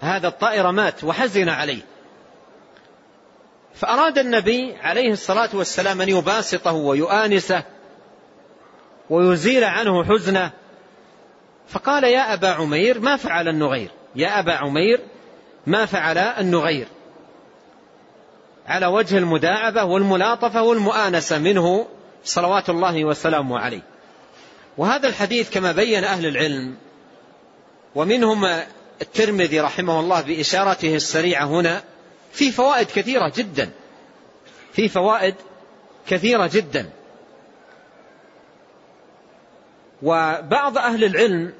[0.00, 1.82] هذا الطائر مات وحزن عليه.
[3.74, 7.62] فأراد النبي عليه الصلاة والسلام أن يباسطه ويؤانسه
[9.10, 10.50] ويزيل عنه حزنه.
[11.68, 15.00] فقال يا أبا عمير ما فعل النغير؟ يا أبا عمير
[15.66, 16.86] ما فعل النغير؟
[18.66, 21.86] على وجه المداعبة والملاطفة والمؤانسة منه
[22.26, 23.82] صلوات الله وسلامه عليه.
[24.78, 26.76] وهذا الحديث كما بين أهل العلم
[27.94, 28.44] ومنهم
[29.02, 31.82] الترمذي رحمه الله بإشارته السريعة هنا
[32.32, 33.70] في فوائد كثيرة جدا.
[34.72, 35.34] في فوائد
[36.08, 36.90] كثيرة جدا.
[40.02, 41.52] وبعض أهل العلم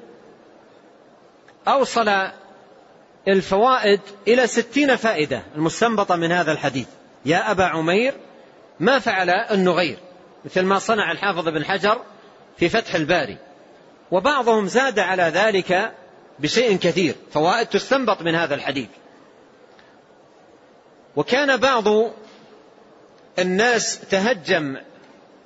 [1.67, 2.31] أوصل
[3.27, 6.87] الفوائد إلى ستين فائدة المستنبطة من هذا الحديث.
[7.25, 8.13] يا أبا عمير
[8.79, 9.97] ما فعل النغير؟
[10.45, 12.01] مثل ما صنع الحافظ بن حجر
[12.57, 13.37] في فتح الباري.
[14.11, 15.91] وبعضهم زاد على ذلك
[16.39, 18.89] بشيء كثير فوائد تستنبط من هذا الحديث.
[21.15, 21.85] وكان بعض
[23.39, 24.77] الناس تهجم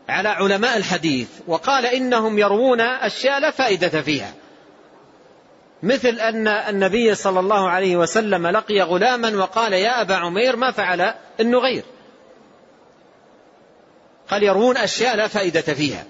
[0.10, 4.34] على علماء الحديث وقال إنهم يروون أشياء لا فائدة فيها.
[5.84, 11.14] مثل أن النبي صلى الله عليه وسلم لقي غلاما وقال يا أبا عمير ما فعل
[11.40, 11.84] النغير
[14.32, 16.06] قال يروون أشياء لا فائدة فيها.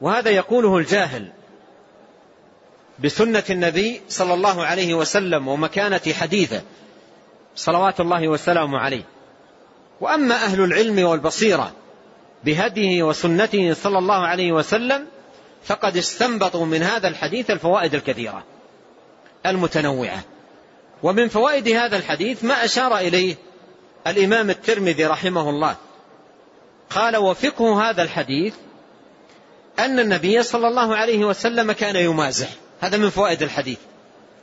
[0.00, 1.32] وهذا يقوله الجاهل
[2.98, 6.62] بسنة النبي صلى الله عليه وسلم ومكانة حديثه
[7.56, 9.02] صلوات الله وسلامه عليه.
[10.00, 11.72] وأما أهل العلم والبصيرة
[12.44, 15.06] بهديه وسنته صلى الله عليه وسلم
[15.64, 18.44] فقد استنبطوا من هذا الحديث الفوائد الكثيرة
[19.46, 20.20] المتنوعة.
[21.02, 23.36] ومن فوائد هذا الحديث ما أشار إليه
[24.06, 25.76] الإمام الترمذي رحمه الله
[26.90, 28.54] قال وفقه هذا الحديث
[29.78, 32.48] أن النبي صلى الله عليه وسلم كان يمازح.
[32.80, 33.78] هذا من فوائد الحديث.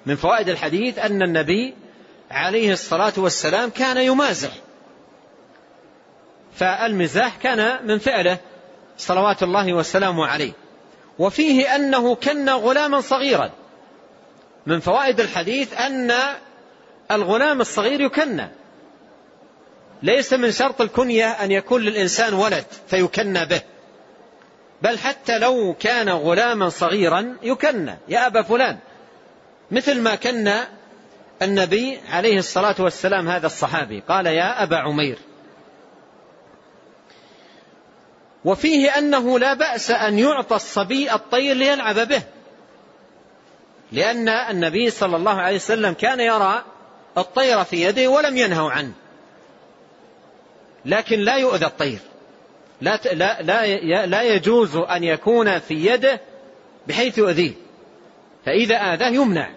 [0.06, 1.74] من فوائد الحديث أن النبي
[2.32, 4.52] عليه الصلاة والسلام كان يمازح.
[6.56, 8.38] فالمزاح كان من فعله
[8.98, 10.52] صلوات الله والسلام عليه.
[11.20, 13.52] وفيه أنه كن غلاما صغيرا.
[14.66, 16.14] من فوائد الحديث أن
[17.12, 18.50] الغلام الصغير يكنى
[20.04, 23.62] ليس من شرط الكنية أن يكون للإنسان ولد فيكنى به.
[24.82, 27.98] بل حتى لو كان غلاما صغيرا يكنى.
[28.08, 28.78] يا أبا فلان
[29.72, 30.64] مثل ما كان
[31.42, 34.04] النبي عليه الصلاة والسلام هذا الصحابي.
[34.10, 35.18] قال يا أبا عمير
[38.46, 42.22] وفيه أنه لا بأس أن يعطى الصبي الطير ليلعب به.
[43.92, 46.64] لأن النبي صلى الله عليه وسلم كان يرى
[47.18, 48.94] الطير في يده ولم ينهوا عنه.
[50.86, 52.00] لكن لا يؤذى الطير.
[52.82, 53.00] لا,
[53.42, 56.22] لا, لا, يجوز أن يكون في يده
[56.88, 57.54] بحيث يؤذيه.
[58.46, 59.50] فإذا آذاه يمنع.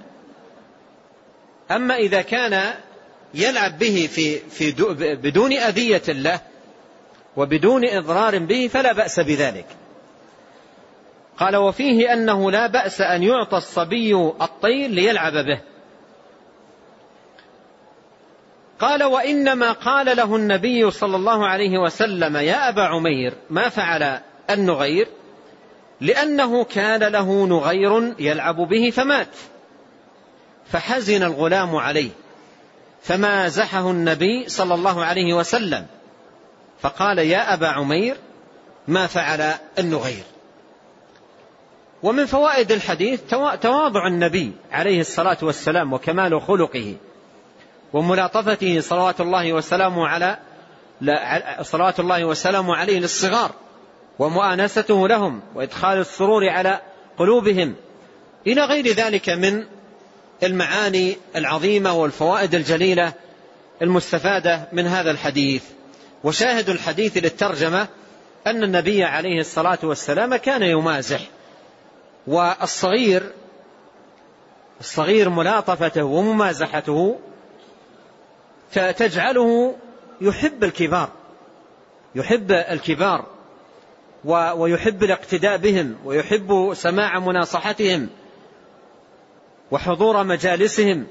[1.70, 2.74] أما إذا كان
[3.34, 4.74] يلعب به في, في
[5.14, 6.40] بدون أذية له
[7.36, 9.66] وبدون إضرار به فلا بأس بذلك.
[11.38, 15.75] قال وفيه أنه لا بأس أن يعطى الصبي الطير ليلعب به.
[18.80, 25.08] قال وإنما قال له النبي صلى الله عليه وسلم يا أبا عمير ما فعل النغير؟
[26.00, 29.28] لأنه كان له نغير يلعب به فمات.
[30.66, 32.10] فحزن الغلام عليه
[33.02, 35.86] فمازحه النبي صلى الله عليه وسلم.
[36.80, 38.16] فقال يا أبا عمير
[38.88, 40.24] ما فعل النغير؟
[42.02, 43.20] ومن فوائد الحديث
[43.62, 46.94] تواضع النبي عليه الصلاة والسلام وكمال خلقه.
[47.96, 50.38] وملاطفته صلوات الله وسلامه على
[51.62, 53.50] صلوات الله وسلامه عليه للصغار
[54.18, 56.80] ومؤانسته لهم وإدخال السرور على
[57.18, 57.74] قلوبهم.
[58.46, 59.64] إلى غير ذلك من
[60.42, 63.12] المعاني العظيمة والفوائد الجليلة
[63.82, 65.64] المستفادة من هذا الحديث.
[66.24, 67.88] وشاهد الحديث للترجمة
[68.46, 71.20] أن النبي عليه الصلاة والسلام كان يمازح
[72.26, 73.32] والصغير
[74.80, 77.18] الصغير ملاطفته وممازحته
[78.72, 79.76] تجعله
[80.20, 81.08] يحب الكبار
[82.14, 83.26] يحب الكبار
[84.54, 88.08] ويحب الاقتداء بهم ويحب سماع مناصحتهم
[89.70, 91.06] وحضور مجالسهم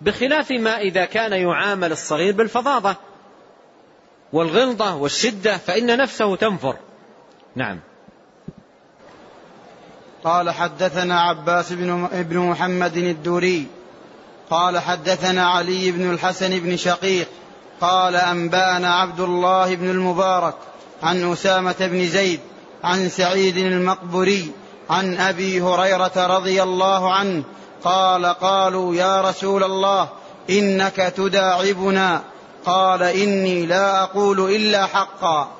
[0.00, 2.96] بخلاف ما إذا كان يعامل الصغير بالفظاظة
[4.32, 6.76] والغلظة والشدة فإن نفسه تنفر.
[7.56, 7.80] نعم.
[10.24, 13.66] قال حدثنا عباس بن, محمد الدوري.
[14.50, 17.28] قال حدثنا علي بن الحسن بن شقيق
[17.80, 20.54] قال أنبانا عبد الله بن المبارك
[21.02, 22.40] عن أسامة بن زيد
[22.84, 24.52] عن سعيد المقبري
[24.90, 27.44] عن أبي هريرة رضي الله عنه
[27.84, 30.08] قال قالوا يا رسول الله
[30.50, 32.22] إنك تداعبنا
[32.66, 35.50] قال إني لا أقول إلا حقا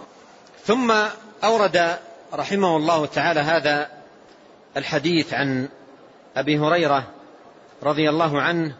[0.66, 0.92] ثم
[1.44, 1.96] أورد
[2.34, 3.88] رحمه الله تعالى هذا
[4.76, 5.68] الحديث عن
[6.36, 7.17] أبي هريرة
[7.82, 8.74] رضي الله عنه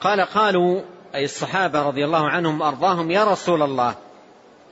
[0.00, 0.82] قال قالوا
[1.14, 3.94] أي الصحابة رضي الله عنهم أرضاهم يا رسول الله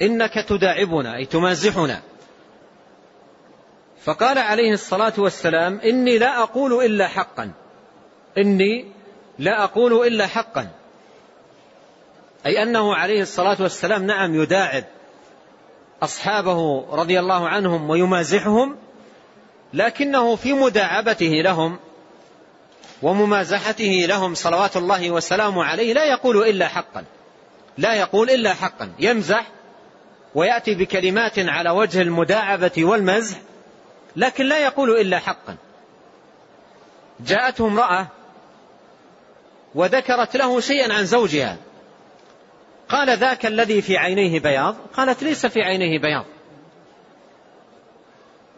[0.02, 2.02] إنك تداعبنا أي تمازحنا.
[4.04, 7.50] فقال عليه الصلاة والسلام إني لا أقول إلا حقا
[8.38, 8.84] إني
[9.38, 10.68] لا أقول إلا حقا.
[12.46, 14.84] أي أنه عليه الصلاة والسلام نعم يداعب
[16.02, 18.76] أصحابه رضي الله عنهم ويمازحهم
[19.74, 21.78] لكنه في مداعبته لهم
[23.02, 27.04] وممازحته لهم صلوات الله وسلامه عليه لا يقول إلا حقا.
[27.78, 28.92] لا يقول إلا حقا.
[28.98, 29.46] يمزح
[30.34, 33.38] ويأتي بكلمات على وجه المداعبة والمزح
[34.16, 35.56] لكن لا يقول إلا حقا.
[37.20, 38.06] جاءته امرأة
[39.74, 41.56] وذكرت له شيئا عن زوجها.
[42.88, 44.76] قال ذاك الذي في عينيه بياض.
[44.92, 46.24] قالت ليس في عينيه بياض.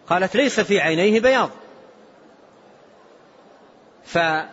[0.08, 1.50] قالت ليس في عينيه بياض.
[4.08, 4.50] فمراده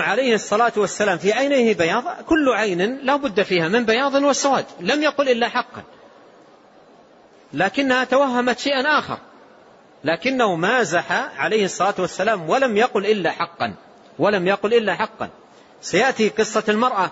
[0.00, 5.02] عليه الصلاة والسلام في عينيه بياض كل عين لا بد فيها من بياض وسواد لم
[5.02, 5.82] يقل إلا حقا.
[7.52, 9.18] لكنها توهمت شيئا آخر
[10.04, 13.74] لكنه مازح عليه الصلاة والسلام ولم يقل إلا حقا
[14.18, 15.28] ولم يقل إلا حقا.
[15.80, 17.10] سيأتي قصة المرأة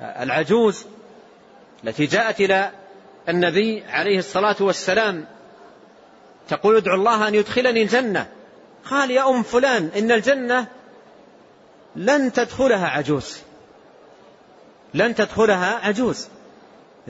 [0.00, 0.86] العجوز
[1.84, 2.70] التي جاءت إلى
[3.28, 5.26] النبي عليه الصلاة والسلام
[6.48, 8.28] تقول ادعو الله أن يدخلني الجنة.
[8.90, 10.66] قال يا أم فلان إن الجنة
[11.96, 13.38] لن تدخلها عجوز.
[14.94, 16.28] لن تدخلها عجوز.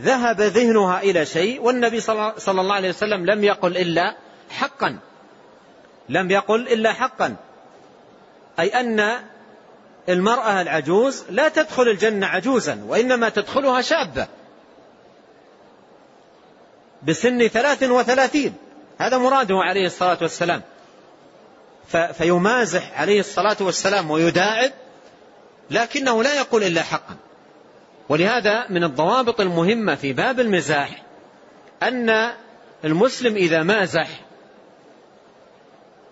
[0.01, 4.17] ذهب ذهنها إلى شيء والنبي صلى الله عليه وسلم لم يقل إلا
[4.51, 4.99] حقا.
[6.09, 7.37] لم يقل إلا حقا.
[8.61, 9.19] أي أن
[10.09, 14.27] المرأة العجوز لا تدخل الجنة عجوزا وإنما تدخلها شابة.
[17.03, 18.55] بسن ثلاث وثلاثين.
[18.99, 20.63] هذا مراده عليه الصلاة والسلام.
[22.13, 24.71] فيمازح عليه الصلاة والسلام ويداعب
[25.71, 27.17] لكنه لا يقول إلا حقا.
[28.09, 31.03] ولهذا من الضوابط المهمة في باب المزاح
[31.83, 32.33] أن
[32.85, 34.09] المسلم إذا مازح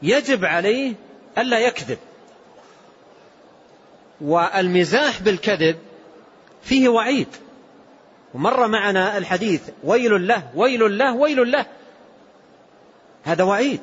[0.03, 0.95] يجب عليه
[1.39, 1.99] ألا يكذب.
[4.21, 5.79] والمزاح بالكذب
[6.63, 7.29] فيه وعيد.
[8.35, 11.67] ومر معنا الحديث ويل له ويل له ويل له.
[13.25, 13.81] هذا وعيد.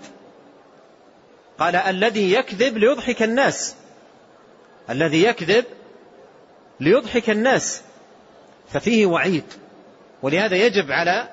[1.60, 3.76] قال الذي يكذب ليضحك الناس.
[4.90, 5.66] الذي يكذب
[6.80, 7.82] ليضحك الناس.
[8.74, 9.44] ففيه وعيد.
[10.22, 11.30] ولهذا يجب على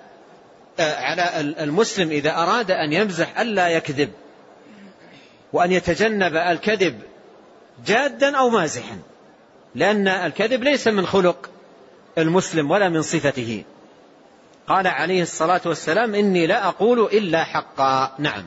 [0.78, 4.12] على المسلم إذا أراد أن يمزح ألا يكذب.
[5.52, 7.00] وأن يتجنب الكذب
[7.86, 8.98] جادا أو مازحا.
[9.74, 11.50] لأن الكذب ليس من خلق
[12.18, 13.64] المسلم ولا من صفته.
[14.68, 18.14] قال عليه الصلاة والسلام إني لا أقول إلا حقا.
[18.18, 18.46] نعم.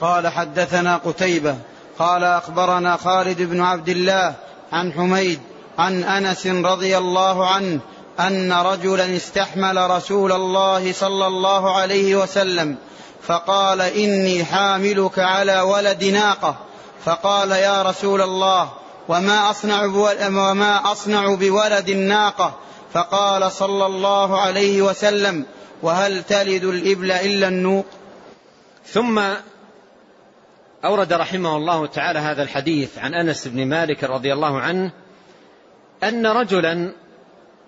[0.00, 1.56] قال حدثنا قتيبة
[1.98, 4.34] قال أخبرنا خالد بن عبد الله
[4.72, 5.40] عن حميد
[5.78, 7.80] عن أنس رضي الله عنه
[8.20, 12.76] أن رجلا استحمل رسول الله صلى الله عليه وسلم
[13.22, 16.56] فقال إني حاملك على ولد ناقة
[17.04, 18.68] فقال يا رسول الله
[19.08, 19.84] وما أصنع
[20.50, 22.54] وما أصنع بولد الناقة
[22.92, 25.44] فقال صلى الله عليه وسلم
[25.82, 27.86] وهل تلد الإبل إلا النوق؟
[28.86, 29.20] ثم
[30.84, 34.90] أورد رحمه الله تعالى هذا الحديث عن أنس بن مالك رضي الله عنه
[36.04, 36.92] أن رجلا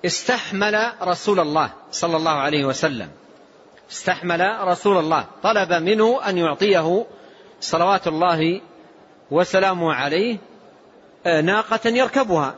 [0.04, 3.08] استحمل رسول الله صلى الله عليه وسلم.
[3.90, 5.24] استحمل رسول الله.
[5.42, 7.06] طلب منه أن يعطيه
[7.60, 8.60] صلوات الله
[9.30, 10.38] وسلامه عليه
[11.26, 12.54] آه، ناقة يركبها.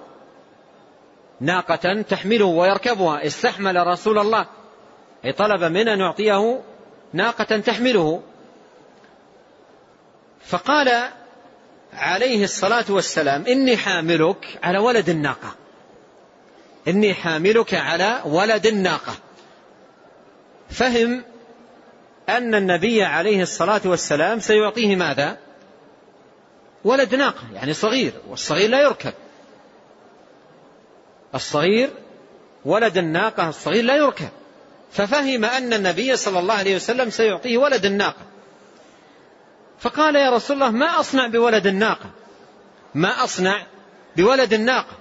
[1.40, 3.26] ناقة تحمله ويركبها.
[3.26, 4.46] استحمل رسول الله.
[5.24, 6.60] أي طلب من أن يعطيه
[7.12, 8.22] ناقة تحمله.
[10.48, 11.10] فقال
[11.92, 15.54] عليه الصلاة والسلام إني حاملك على ولد الناقة.
[16.88, 19.14] إني حاملك على ولد الناقة.
[20.70, 21.24] فهم
[22.28, 25.38] أن النبي عليه الصلاة والسلام سيعطيه ماذا؟
[26.84, 29.12] ولد ناقة يعني صغير والصغير لا يركب.
[31.34, 31.90] الصغير
[32.64, 34.28] ولد الناقة الصغير لا يركب.
[34.92, 38.27] ففهم أن النبي صلى الله عليه وسلم سيعطيه ولد الناقة.
[39.78, 42.10] فقال يا رسول الله ما أصنع بولد الناقة؟
[42.94, 43.66] ما أصنع
[44.16, 44.96] بولد الناقة؟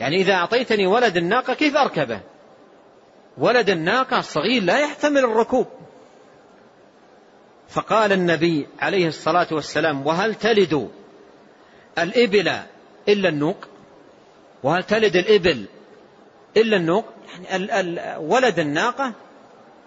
[0.00, 2.20] يعني إذا أعطيتني ولد الناقة كيف أركبه؟
[3.38, 5.66] ولد الناقة الصغير لا يحتمل الركوب.
[7.68, 10.90] فقال النبي عليه الصلاة والسلام وهل تلد
[11.98, 12.52] الإبل
[13.08, 13.68] إلا النوق؟
[14.62, 15.66] وهل تلد الإبل
[16.56, 17.04] إلا النوق؟
[17.50, 19.12] يعني ولد الناقة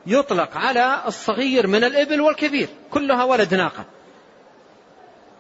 [0.08, 3.86] يطلق على الصغير من الإبل والكبير كلها ولد ناقة.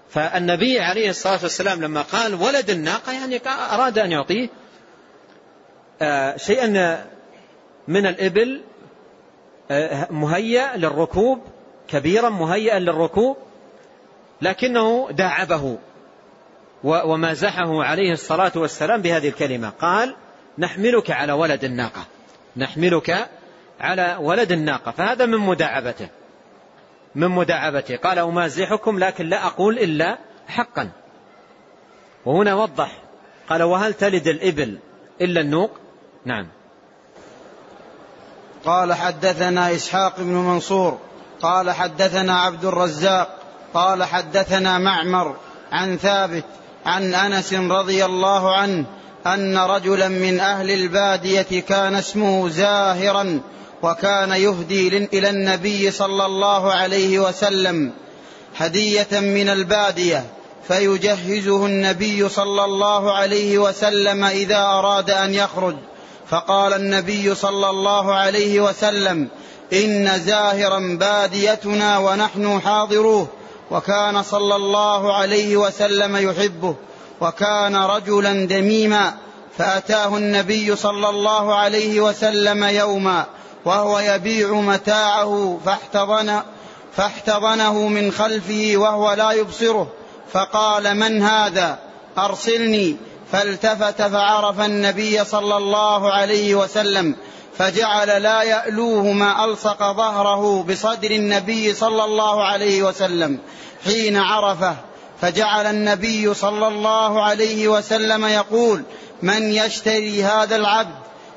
[0.10, 4.50] فالنبي عليه الصلاة والسلام لما قال ولد الناقة يعني أراد أن يعطيه
[6.02, 7.06] آه، شيئا
[7.88, 8.62] من الإبل
[9.72, 11.42] آه، مهيأ للركوب
[11.88, 13.38] كبيرا مهيئا للركوب
[14.42, 15.78] لكنه داعبه
[16.84, 19.70] ومازحه عليه الصلاة والسلام بهذه الكلمة.
[19.70, 20.16] قال
[20.58, 22.06] نحملك على ولد الناقة
[22.58, 23.28] نحملك
[23.80, 24.92] على ولد الناقة.
[24.92, 26.08] فهذا من مداعبته.
[27.16, 30.90] من مداعبته قال أمازحكم لكن لا أقول إلا حقا.
[32.26, 32.92] وهنا وضح.
[33.50, 34.78] قال وهل تلد الإبل
[35.22, 35.72] إلا النوق؟
[36.26, 36.48] نعم.
[38.66, 41.00] قال حدثنا إسحاق بن منصور.
[41.42, 43.40] قال حدثنا عبد الرزاق.
[43.74, 45.36] قال حدثنا معمر
[45.72, 46.46] عن ثابت
[46.86, 48.86] عن أنس رضي الله عنه
[49.28, 53.42] أن رجلا من أهل البادية كان اسمه زاهرا
[53.86, 57.92] وكان يهدي إلى النبي صلى الله عليه وسلم
[58.58, 60.26] هدية من البادية
[60.68, 65.76] فيجهزه النبي صلى الله عليه وسلم إذا أراد أن يخرج.
[66.30, 69.28] فقال النبي صلى الله عليه وسلم
[69.74, 73.28] إن زاهرا باديتنا ونحن حاضروه
[73.72, 76.76] وكان صلى الله عليه وسلم يحبه
[77.22, 79.14] وكان رجلا دميما
[79.58, 83.26] فأتاه النبي صلى الله عليه وسلم يوما.
[83.66, 86.42] وهو يبيع متاعه فاحتضن
[86.96, 89.88] فاحتضنه من خلفه وهو لا يبصره.
[90.34, 91.80] فقال من هذا؟
[92.18, 92.98] أرسلني.
[93.32, 97.16] فالتفت فعرف النبي صلى الله عليه وسلم
[97.58, 103.40] فجعل لا يألوه ما ألصق ظهره بصدر النبي صلى الله عليه وسلم
[103.86, 104.76] حين عرفه.
[105.22, 108.84] فجعل النبي صلى الله عليه وسلم يقول
[109.22, 110.96] من يشتري هذا العبد؟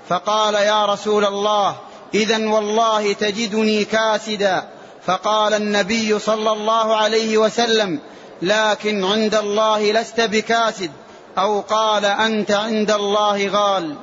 [0.09, 1.77] فقال يا رسول الله
[2.15, 4.69] اذا والله تجدني كاسدا.
[5.07, 7.99] فقال النبي صلى الله عليه وسلم
[8.43, 10.91] لكن عند الله لست بكاسد.
[11.39, 13.95] أو قال أنت عند الله غال.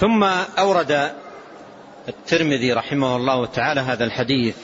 [0.00, 0.24] ثم
[0.58, 1.12] أورد
[2.08, 4.56] الترمذي رحمه الله تعالى هذا الحديث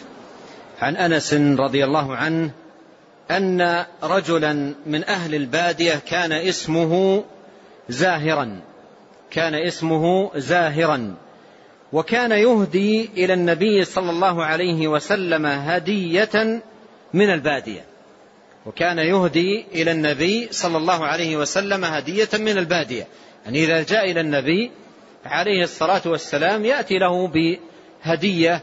[0.81, 2.51] عن أنس رضي الله عنه
[3.31, 7.25] أن رجلا من أهل البادية كان اسمه
[7.89, 8.61] زاهرا.
[9.31, 11.15] كان اسمه زاهرا.
[11.93, 16.63] وكان يهدي إلى النبي صلى الله عليه وسلم هدية
[17.15, 17.85] من البادية.
[18.67, 23.07] وكان يهدي إلى النبي صلى الله عليه وسلم هدية من البادية.
[23.45, 24.71] يعني إذا جاء إلى النبي
[25.25, 28.61] عليه الصلاة والسلام يأتي له بهدية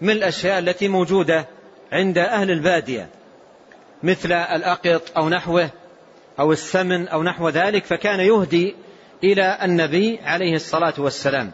[0.00, 1.46] من الأشياء التي موجودة
[1.92, 3.08] عند أهل البادية
[4.02, 5.70] مثل الأقط أو نحوه
[6.38, 8.74] أو السمن أو نحو ذلك فكان يهدي
[9.24, 11.52] إلى النبي عليه الصلاة والسلام.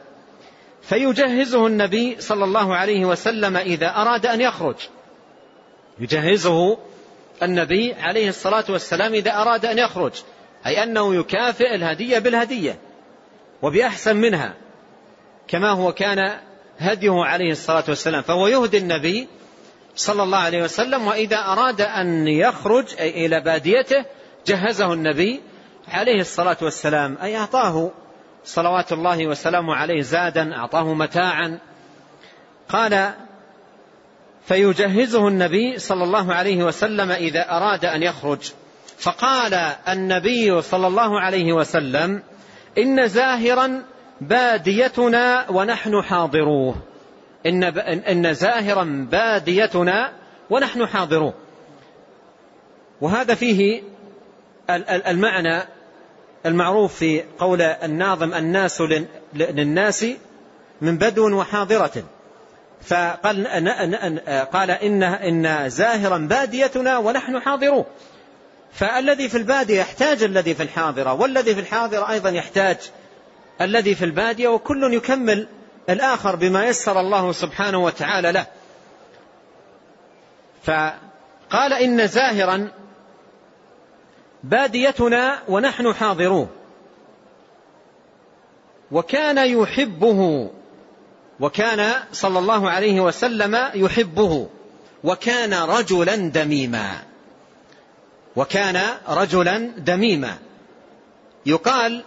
[0.89, 4.77] فيجهزه النبي صلى الله عليه وسلم إذا أراد أن يخرج.
[5.99, 6.79] يجهزه
[7.43, 10.13] النبي عليه الصلاة والسلام إذا أراد أن يخرج.
[10.67, 12.79] أي أنه يكافئ الهدية بالهدية
[13.63, 14.55] وبأحسن منها
[15.49, 16.39] كما هو كان
[16.79, 18.23] هديه عليه الصلاة والسلام.
[18.23, 19.29] فهو يهدي النبي
[19.97, 24.05] صلى الله عليه وسلم وإذا أراد أن يخرج أي إلى باديته
[24.47, 25.41] جهزه النبي
[25.89, 27.91] عليه الصلاة والسلام أي أعطاه
[28.47, 31.59] صلوات الله وسلامه عليه زادا أعطاه متاعا.
[32.69, 33.11] قال
[34.47, 38.53] فيجهزه النبي صلى الله عليه وسلم إذا أراد أن يخرج.
[38.99, 39.55] فقال
[39.89, 42.23] النبي صلى الله عليه وسلم
[42.79, 43.83] إن زاهرا
[44.21, 46.75] باديتنا ونحن حاضروه.
[47.47, 50.13] إن, إن زاهرا باديتنا
[50.51, 51.35] ونحن حاضروه.
[53.01, 53.83] وهذا فيه
[55.09, 55.63] المعنى
[56.47, 58.83] المعروف في قول الناظم الناس
[59.35, 60.07] للناس
[60.81, 62.05] من بدو وحاضرة.
[62.83, 63.47] فقال
[64.53, 67.87] قال إن, إن زاهرا باديتنا ونحن حاضروه
[68.73, 72.77] فالذي في البادية يحتاج الذي في الحاضرة والذي في الحاضرة أيضا يحتاج
[73.61, 75.49] الذي في البادية وكل يكمل
[75.91, 78.47] الآخر بما يسر الله سبحانه وتعالى له.
[80.63, 82.71] فقال إن زاهرا
[84.45, 86.49] باديتنا ونحن حاضروه
[88.93, 90.51] وكان يحبه
[91.41, 94.49] وكان صلى الله عليه وسلم يحبه
[95.05, 97.03] وكان رجلا دميما.
[98.37, 100.39] وكان رجلا دميما.
[101.47, 102.05] يقال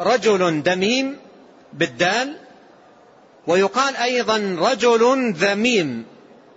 [0.00, 1.16] رجل دميم
[1.72, 2.36] بالدال
[3.46, 6.06] ويقال أيضا رجل ذميم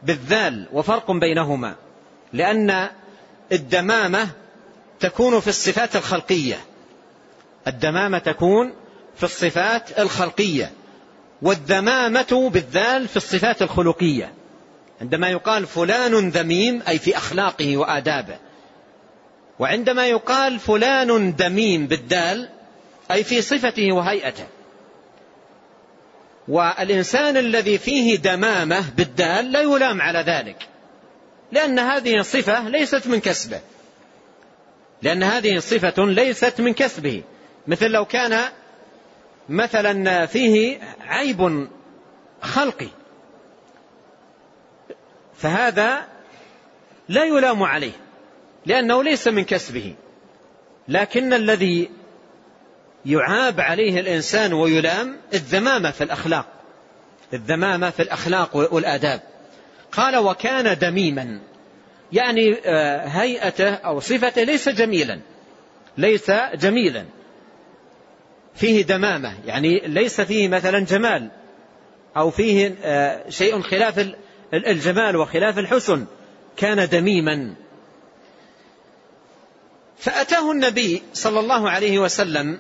[0.03, 1.75] بالذال وفرق بينهما.
[2.33, 2.89] لأن
[3.51, 4.29] الدمامة
[5.03, 6.65] تكون في الصفات الخلقية.
[7.67, 8.73] الدمامة تكون
[9.15, 10.71] في الصفات الخلقية
[11.41, 14.33] والذمامة بالذال في الصفات الخلقية.
[15.01, 18.37] عندما يقال فلان ذميم أي في أخلاقه وآدابه.
[19.59, 22.49] وعندما يقال فلان دميم بالدال
[23.11, 24.45] أي في صفته وهيئته.
[26.47, 30.67] والإنسان الذي فيه دمامة بالدال لا يلام على ذلك
[31.51, 33.59] لأن هذه صفة ليست من كسبه.
[35.03, 37.23] لأن هذه صفة ليست من كسبه.
[37.67, 38.43] مثل لو كان
[39.49, 41.67] مثلا فيه عيب
[42.41, 42.87] خلقي
[45.35, 46.07] فهذا
[47.09, 47.91] لا يلام عليه
[48.65, 49.95] لأنه ليس من كسبه.
[50.87, 51.89] لكن الذي
[53.05, 56.45] يعاب عليه الإنسان ويلام الذمامة في الأخلاق
[57.33, 59.21] الذمامة في الأخلاق والآداب.
[59.91, 61.39] قال وكان دميما.
[62.13, 65.19] يعني آه، هيئته أو صفته ليس جميلا.
[65.97, 67.05] ليس جميلا.
[68.55, 69.33] فيه دمامة.
[69.45, 71.29] يعني ليس فيه مثلا جمال.
[72.17, 74.07] أو فيه آه، شيء خلاف
[74.53, 76.05] الجمال وخلاف الحسن.
[76.57, 77.53] كان دميما.
[79.97, 82.59] فأتاه النبي صلى الله عليه وسلم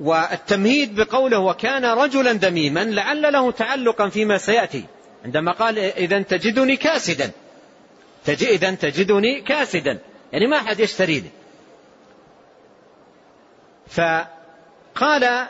[0.00, 4.84] والتمهيد بقوله وكان رجلا دميما لعل له تعلقا فيما سيأتي.
[5.28, 7.30] عندما قال إذا تجدني كاسدا.
[8.28, 9.98] إذا تجدني كاسدا.
[10.32, 11.20] يعني ما أحد يشتري.
[11.20, 11.30] لي
[13.88, 15.46] فقال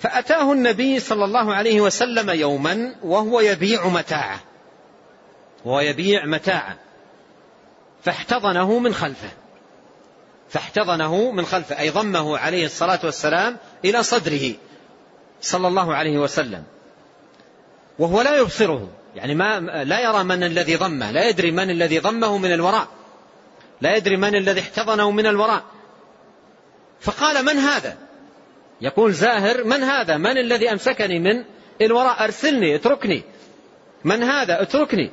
[0.00, 4.40] فأتاه النبي صلى الله عليه وسلم يوما وهو يبيع متاعه.
[5.64, 6.76] وهو يبيع متاعه.
[8.04, 9.30] فاحتضنه من خلفه.
[10.50, 11.78] فاحتضنه من خلفه.
[11.78, 14.54] أي ضمه عليه الصلاة والسلام إلى صدره
[15.40, 16.64] صلى الله عليه وسلم.
[17.98, 18.88] وهو لا يبصره.
[19.14, 22.88] يعني ما لا يرى من الذي ضمه لا يدري من الذي ضمه من الوراء.
[23.80, 25.62] لا يدري من الذي احتضنه من الوراء.
[27.00, 27.96] فقال من هذا؟
[28.80, 31.44] يقول زاهر من هذا؟ من الذي أمسكني من
[31.82, 33.22] الوراء؟ أرسلني اتركني.
[34.04, 35.10] من هذا؟ اتركني.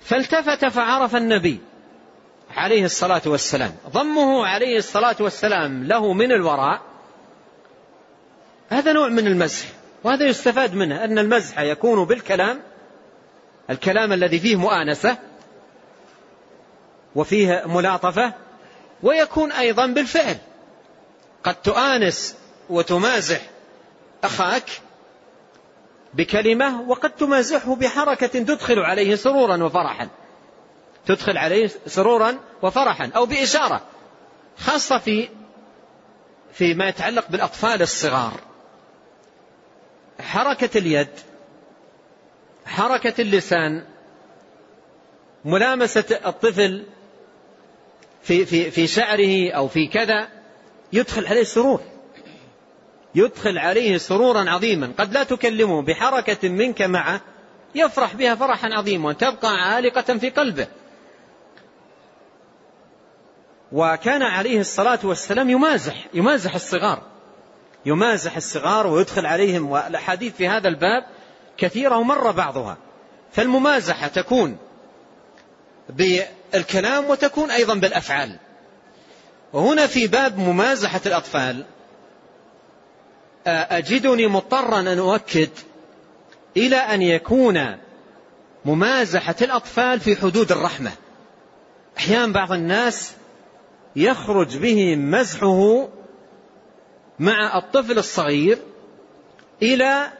[0.00, 1.60] فالتفت فعرف النبي
[2.56, 3.76] عليه الصلاة والسلام.
[3.90, 6.80] ضمه عليه الصلاة والسلام له من الوراء.
[8.68, 12.60] هذا نوع من المزح وهذا يستفاد منه أن المزح يكون بالكلام
[13.70, 15.16] الكلام الذي فيه مؤانسة
[17.14, 18.32] وفيه ملاطفة
[19.02, 20.36] ويكون أيضا بالفعل.
[21.44, 22.36] قد تؤانس
[22.70, 23.40] وتمازح
[24.24, 24.70] أخاك
[26.14, 30.08] بكلمة وقد تمازحه بحركة تدخل عليه سرورا وفرحا.
[31.06, 33.80] تدخل عليه سرورا وفرحا أو بإشارة
[34.58, 35.28] خاصة في
[36.52, 38.47] فيما يتعلق بالأطفال الصغار.
[40.28, 41.08] حركة اليد
[42.66, 43.84] حركة اللسان
[45.44, 46.84] ملامسة الطفل
[48.22, 50.28] في في في شعره أو في كذا
[50.92, 51.80] يدخل عليه سرور.
[53.14, 54.92] يدخل عليه سرورا عظيما.
[54.98, 57.20] قد لا تكلمه بحركة منك معه
[57.74, 60.66] يفرح بها فرحا عظيما وتبقى عالقة في قلبه.
[63.72, 67.02] وكان عليه الصلاة والسلام يمازح يمازح الصغار.
[67.88, 71.04] يمازح الصغار ويدخل عليهم والأحاديث في هذا الباب
[71.56, 72.76] كثيرة ومر بعضها.
[73.32, 74.56] فالممازحة تكون
[75.88, 78.36] بالكلام وتكون أيضا بالأفعال.
[79.52, 81.64] وهنا في باب ممازحة الأطفال
[83.46, 85.50] أجدني مضطرا أن أؤكد
[86.56, 87.76] إلى أن يكون
[88.64, 90.92] ممازحة الأطفال في حدود الرحمة.
[91.98, 93.12] أحيانا بعض الناس
[93.96, 95.88] يخرج به مزحه
[97.20, 98.58] مع الطفل الصغير
[99.62, 100.12] إلى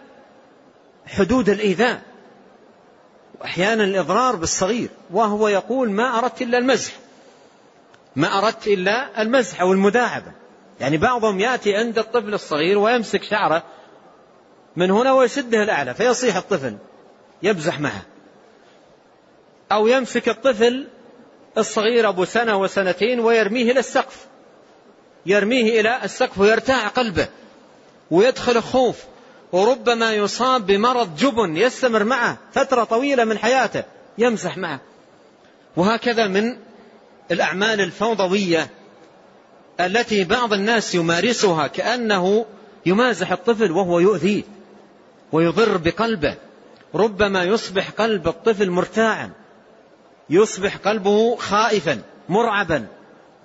[1.07, 2.03] حدود الإيذاء.
[3.41, 4.89] وأحيانا الإضرار بالصغير.
[5.11, 6.93] وهو يقول ما أردت إلا المزح.
[8.17, 10.33] ما أردت إلا المزح أو المداعبة.
[10.81, 13.63] يعني بعضهم يأتي عند الطفل الصغير ويمسك شعره
[14.77, 16.77] من هنا ويسده الأعلى فيصيح الطفل
[17.43, 18.03] يبزح معه.
[19.73, 20.87] أو يمسك الطفل
[21.59, 24.27] الصغير أبو سنة وسنتين ويرميه إلى السقف
[25.29, 27.29] يرميه إلى السقف ويرتاع قلبه
[28.11, 28.97] ويدخل خوف
[29.53, 33.85] وربما يصاب بمرض جبن يستمر معه فترة طويلة من حياته
[34.19, 34.81] يمسح معه.
[35.77, 36.57] وهكذا من
[37.31, 38.71] الأعمال الفوضوية
[39.81, 42.47] التي بعض الناس يمارسها كأنه
[42.87, 44.43] يمازح الطفل وهو يؤذيه
[45.33, 46.35] ويضر بقلبه.
[46.95, 49.31] ربما يصبح قلب الطفل مرتاعا
[50.31, 52.87] يصبح قلبه خائفا مرعبا.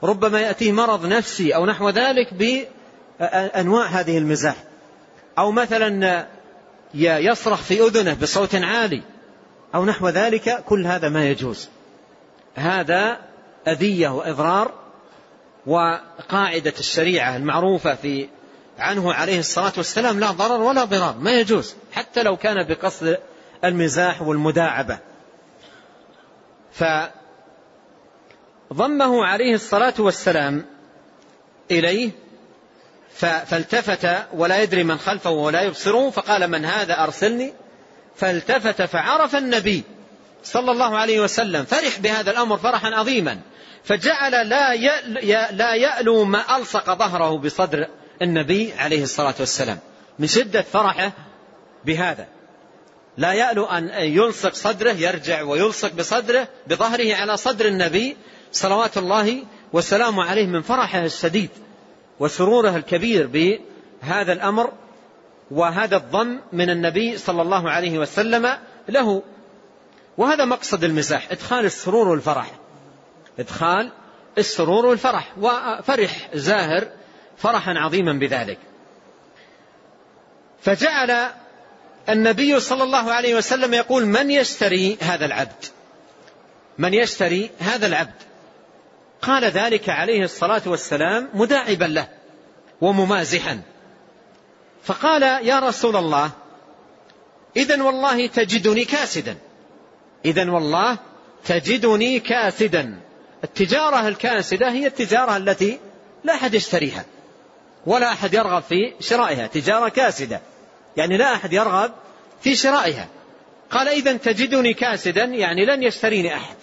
[0.03, 4.55] ربما يأتيه مرض نفسي أو نحو ذلك بأنواع هذه المزاح.
[5.37, 6.27] أو مثلا
[6.93, 9.01] يصرخ في أذنه بصوت عالي
[9.75, 11.69] أو نحو ذلك كل هذا ما يجوز.
[12.55, 13.17] هذا
[13.67, 14.71] أذية وإضرار
[15.65, 18.27] وقاعدة الشريعة المعروفة في
[18.79, 23.17] عنه عليه الصلاة والسلام لا ضرر ولا ضرار ما يجوز حتى لو كان بقصد
[23.63, 24.99] المزاح والمداعبة.
[28.73, 30.65] ضمه عليه الصلاة والسلام
[31.71, 32.11] إليه
[33.19, 37.53] فالتفت ولا يدري من خلفه ولا يبصره فقال من هذا أرسلني؟
[38.15, 39.83] فالتفت فعرف النبي
[40.43, 43.39] صلى الله عليه وسلم فرح بهذا الأمر فرحا عظيما
[43.83, 44.75] فجعل لا
[45.51, 47.87] لا يألو ما ألصق ظهره بصدر
[48.21, 49.79] النبي عليه الصلاة والسلام
[50.19, 51.11] من شدة فرحه
[51.85, 52.27] بهذا.
[53.17, 58.17] لا يألو أن يلصق صدره يرجع ويلصق بصدره بظهره على صدر النبي
[58.53, 59.43] صلوات الله
[59.73, 61.49] وسلامه عليه من فرحه الشديد
[62.19, 64.71] وسروره الكبير بهذا الأمر
[65.51, 68.57] وهذا الضم من النبي صلى الله عليه وسلم
[68.89, 69.23] له.
[70.17, 72.51] وهذا مقصد المزاح إدخال السرور والفرح.
[73.39, 73.91] إدخال
[74.37, 75.33] السرور والفرح.
[75.37, 76.87] وفرح زاهر
[77.37, 78.57] فرحا عظيما بذلك.
[80.61, 81.29] فجعل
[82.09, 85.65] النبي صلى الله عليه وسلم يقول من يشتري هذا العبد؟
[86.77, 88.32] من يشتري هذا العبد؟
[89.23, 92.07] قال ذلك عليه الصلاة والسلام مداعبا له
[92.81, 93.61] وممازحا.
[94.83, 96.31] فقال يا رسول الله
[97.55, 99.37] إذا والله تجدني كاسدا.
[100.25, 100.97] إذا والله
[101.45, 102.99] تجدني كاسدا.
[103.43, 105.79] التجارة الكاسدة هي التجارة التي
[106.23, 107.05] لا أحد يشتريها
[107.85, 109.47] ولا أحد يرغب في شرائها.
[109.47, 110.41] تجارة كاسدة
[110.97, 111.91] يعني لا أحد يرغب
[112.41, 113.07] في شرائها.
[113.71, 116.55] قال إذا تجدني كاسدا يعني لن يشتريني أحد.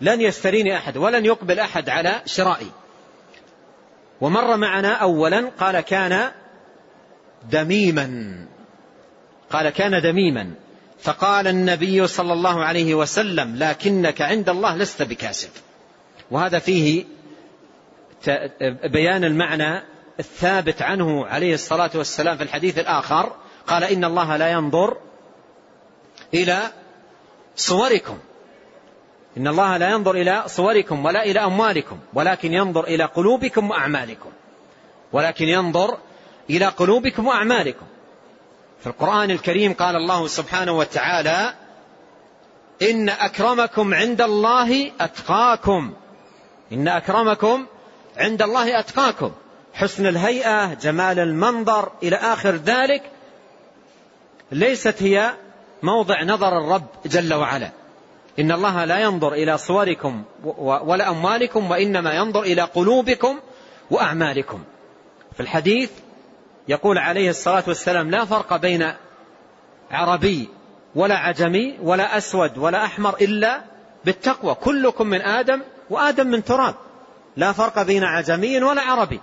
[0.00, 2.70] لن يشتريني أحد ولن يقبل أحد على شرائي.
[4.20, 6.30] ومر معنا أولا قال كان
[7.50, 8.34] دميما.
[9.50, 10.50] قال كان دميما.
[11.00, 15.50] فقال النبي صلى الله عليه وسلم لكنك عند الله لست بكاسب.
[16.30, 17.04] وهذا فيه
[18.84, 19.82] بيان المعنى
[20.20, 23.32] الثابت عنه عليه الصلاة والسلام في الحديث الآخر.
[23.66, 24.96] قال إن الله لا ينظر
[26.34, 26.58] إلى
[27.56, 28.18] صوركم.
[29.36, 34.30] إن الله لا ينظر إلى صوركم ولا إلى أموالكم ولكن ينظر إلى قلوبكم وأعمالكم.
[35.12, 35.98] ولكن ينظر
[36.50, 37.86] إلى قلوبكم وأعمالكم.
[38.80, 41.54] في القرآن الكريم قال الله سبحانه وتعالى
[42.82, 45.92] إن أكرمكم عند الله أتقاكم.
[46.72, 47.66] إن أكرمكم
[48.16, 49.32] عند الله أتقاكم.
[49.74, 53.02] حسن الهيئة جمال المنظر إلى آخر ذلك
[54.52, 55.32] ليست هي
[55.82, 57.70] موضع نظر الرب جل وعلا.
[58.38, 60.22] إن الله لا ينظر إلى صوركم
[60.58, 63.38] ولا أموالكم وإنما ينظر إلى قلوبكم
[63.90, 64.64] وأعمالكم.
[65.34, 65.90] في الحديث
[66.68, 68.92] يقول عليه الصلاة والسلام لا فرق بين
[69.90, 70.48] عربي
[70.94, 73.60] ولا عجمي ولا أسود ولا أحمر إلا
[74.04, 74.54] بالتقوى.
[74.54, 76.74] كلكم من آدم وآدم من تراب.
[77.36, 79.20] لا فرق بين عجمي ولا عربي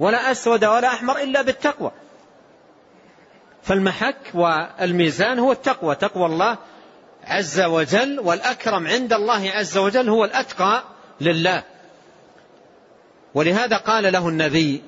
[0.00, 1.90] ولا أسود ولا أحمر إلا بالتقوى.
[3.62, 5.94] فالمحك والميزان هو التقوى.
[5.94, 6.58] تقوى الله
[7.24, 10.84] عز وجل والأكرم عند الله عز وجل هو الأتقى
[11.20, 11.62] لله.
[13.34, 14.82] ولهذا قال له النبي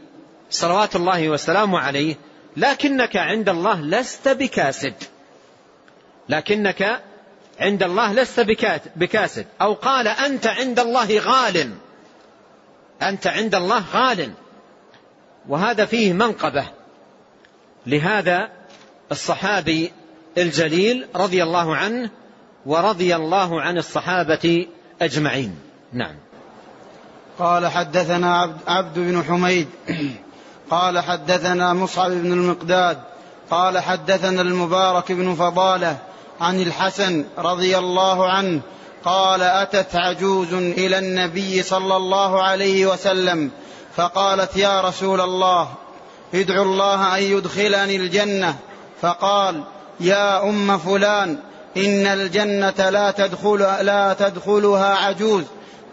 [0.51, 2.17] صلوات الله وسلامه عليه
[2.57, 4.95] لكنك عند الله لست بكاسد.
[6.29, 7.03] لكنك
[7.61, 8.41] عند الله لست
[8.97, 9.47] بكاسد.
[9.61, 11.71] أو قال أنت عند الله غال.
[13.03, 14.33] أنت عند الله غال.
[15.49, 16.65] وهذا فيه منقبة.
[17.87, 18.51] لهذا
[19.13, 19.93] الصحابي
[20.39, 22.11] الجليل رضي الله عنه
[22.67, 24.67] ورضي الله عن الصحابة
[25.03, 25.59] أجمعين.
[25.93, 26.15] نعم.
[27.39, 29.69] قال حدثنا عبد, عبد بن حميد.
[30.71, 32.99] قال حدثنا مصعب بن المقداد.
[33.51, 35.97] قال حدثنا المبارك بن فضالة
[36.41, 38.61] عن الحسن رضي الله عنه.
[39.05, 43.51] قال أتت عجوز إلى النبي صلى الله عليه وسلم.
[43.97, 45.69] فقالت يا رسول الله
[46.35, 48.57] ادعو الله أن يدخلني الجنة.
[49.03, 49.65] فقال
[50.01, 51.39] يا أم فلان
[51.77, 55.45] إن الجنة لا تدخل لا تدخلها عجوز.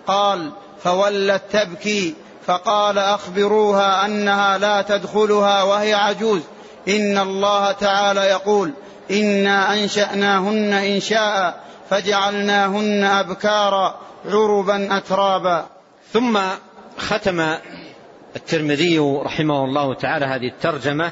[0.08, 0.52] قال
[0.84, 2.16] فولت تبكي
[2.46, 6.42] فقال أخبروها أنها لا تدخلها وهي عجوز.
[6.88, 8.74] إن الله تعالى يقول
[9.12, 11.60] إنا أنشأناهن انشاء
[11.90, 15.66] فجعلناهن أبكارا عربا اترابا.
[16.14, 16.40] ثم
[16.98, 17.58] ختم
[18.36, 21.12] الترمذي رحمه الله تعالى هذه الترجمة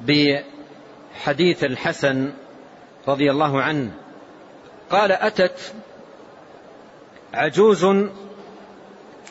[0.00, 2.32] بحديث الحسن
[3.08, 3.90] رضي الله عنه
[4.90, 5.74] قال أتت
[7.34, 7.84] عجوز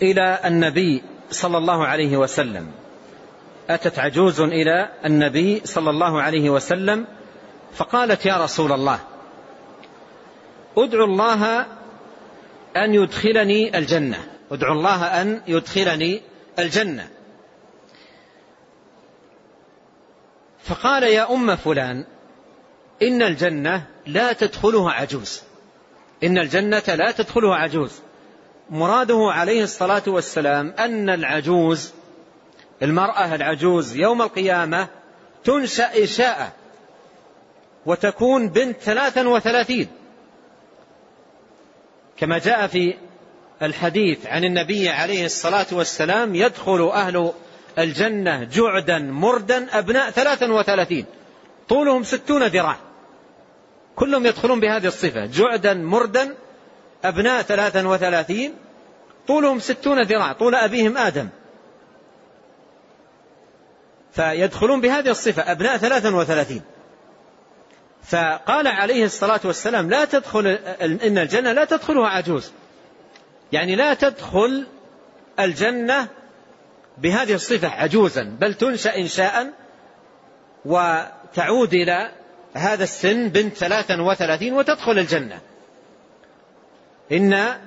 [0.02, 2.72] إلى النبي صلى الله عليه وسلم.
[3.70, 7.06] أتت عجوز إلى النبي صلى الله عليه وسلم
[7.74, 9.00] فقالت يا رسول الله
[10.78, 11.66] أدعو الله
[12.76, 14.28] أن يدخلني الجنة.
[14.52, 16.22] أدعو الله أن يدخلني
[16.60, 17.10] الجنة.
[20.64, 22.06] فقال يا أم فلان
[23.02, 25.42] إن الجنة لا تدخلها عجوز.
[26.24, 27.92] إن الجنة لا تدخلها عجوز.
[28.70, 31.94] مراده عليه الصلاة والسلام أن العجوز
[32.82, 34.88] المرأة العجوز يوم القيامة
[35.44, 36.54] تنشأ إنشاء
[37.86, 39.88] وتكون بنت ثلاثا وثلاثين.
[42.18, 42.94] كما جاء في
[43.62, 47.32] الحديث عن النبي عليه الصلاة والسلام يدخل أهل
[47.80, 51.06] الجنة جعدا مردا أبناء ثلاثا وثلاثين.
[51.70, 52.87] طولهم ستون ذراع.
[53.98, 55.26] كلهم يدخلون بهذه الصفة.
[55.26, 56.36] جعدا مردا
[57.04, 58.54] أبناء ثلاثا وثلاثين
[59.28, 61.30] طولهم ستون ذراع طول أبيهم آدم.
[64.12, 66.62] فيدخلون بهذه الصفة أبناء ثلاثا وثلاثين.
[68.04, 70.48] فقال عليه الصلاة والسلام لا تدخل
[70.82, 72.52] إن الجنة لا تدخلها عجوز.
[73.52, 74.68] يعني لا تدخل
[75.40, 76.08] الجنة
[76.98, 79.54] بهذه الصفة عجوزا بل تنشأ إنشاء
[80.66, 82.12] وتعود إلى
[82.58, 85.42] هذا السن بنت ثلاثا وثلاثين وتدخل الجنة.
[87.12, 87.62] إنا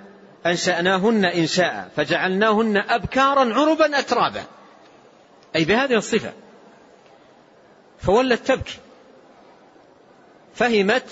[0.46, 4.44] أنشأناهن إنشاء فجعلناهن أبكارا عربا أترابا.
[5.56, 6.32] أي بهذه الصفة.
[7.98, 8.78] فولت تبكي.
[10.54, 11.06] فهمت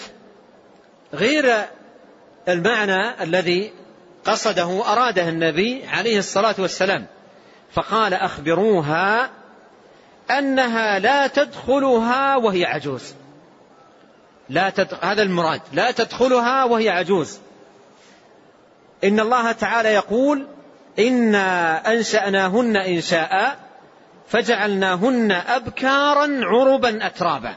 [1.14, 1.64] غير
[2.48, 3.72] المعنى الذي
[4.24, 7.06] قصده أراده النبي عليه الصلاة والسلام.
[7.72, 9.30] فقال أخبروها
[10.30, 13.14] أنها لا تدخلها وهي عجوز.
[14.48, 14.88] لا تد...
[15.02, 15.60] هذا المراد.
[15.72, 17.38] لا تدخلها وهي عجوز.
[19.04, 20.46] إن الله تعالى يقول
[20.98, 23.58] إنا أنشأناهن إنشاء
[24.28, 27.54] فجعلناهن أبكارا عربا أترابا.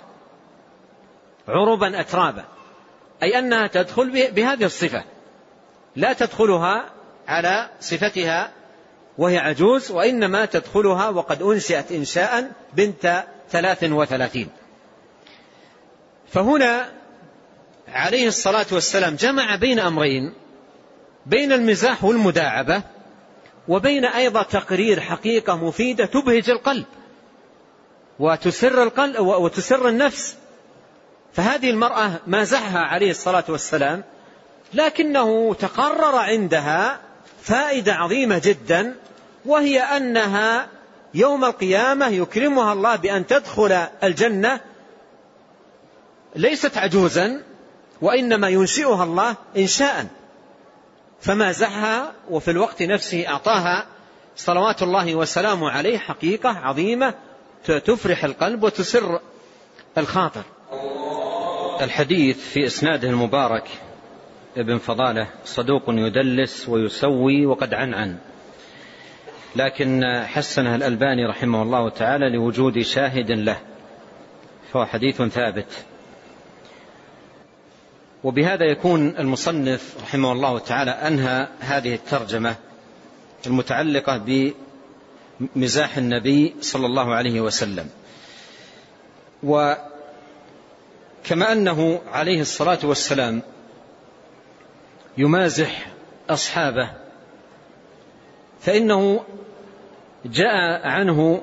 [1.48, 2.46] عربا أترابا.
[3.24, 5.04] أي أنها تدخل بهذه الصفة.
[5.96, 6.86] لا تدخلها
[7.28, 8.52] على صفتها
[9.18, 14.50] وهي عجوز وإنما تدخلها وقد أنشأت إنشاء بنت ثلاث وثلاثين.
[16.34, 16.90] فهنا
[17.88, 20.34] عليه الصلاة والسلام جمع بين أمرين
[21.26, 22.84] بين المزاح والمداعبة
[23.68, 26.86] وبين أيضا تقرير حقيقة مفيدة تبهج القلب
[28.20, 30.36] وتسر القلب وتسر النفس.
[31.34, 34.04] فهذه المرأة مازحها عليه الصلاة والسلام
[34.74, 37.00] لكنه تقرر عندها
[37.42, 38.96] فائدة عظيمة جدا
[39.46, 40.68] وهي أنها
[41.14, 43.72] يوم القيامة يكرمها الله بأن تدخل
[44.04, 44.60] الجنة
[46.36, 47.44] ليست عجوزا
[48.02, 50.08] وإنما ينشئها الله إنشاء.
[51.22, 53.86] فمازحها وفي الوقت نفسه أعطاها
[54.36, 57.14] صلوات الله وسلامه عليه حقيقة عظيمة
[57.66, 59.20] تفرح القلب وتسر
[59.98, 60.44] الخاطر.
[61.82, 63.70] الحديث في إسناده المبارك
[64.58, 68.18] ابن فضالة صدوق يدلس ويسوي وقد عنعن.
[69.56, 73.58] لكن حسنه الألباني رحمه الله تعالى لوجود شاهد له
[74.74, 75.86] فهو حديث ثابت.
[78.24, 82.56] وبهذا يكون المصنف رحمه الله تعالى أنهى هذه الترجمة
[83.48, 84.18] المتعلقة
[85.56, 87.90] بمزاح النبي صلى الله عليه وسلم.
[89.44, 89.82] وكما
[91.52, 93.42] أنه عليه الصلاة والسلام
[95.18, 95.88] يمازح
[96.30, 96.92] أصحابه
[98.62, 99.24] فإنه
[100.26, 101.42] جاء عنه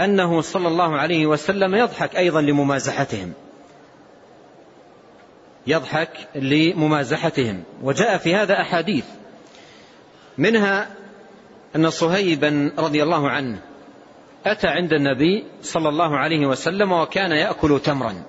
[0.00, 3.32] أنه صلى الله عليه وسلم يضحك أيضا لممازحتهم.
[5.66, 7.62] يضحك لممازحتهم.
[7.82, 9.04] وجاء في هذا أحاديث.
[10.38, 10.88] منها
[11.76, 13.58] أن صهيبا رضي الله عنه
[14.46, 18.22] أتى عند النبي صلى الله عليه وسلم وكان يأكل تمرا.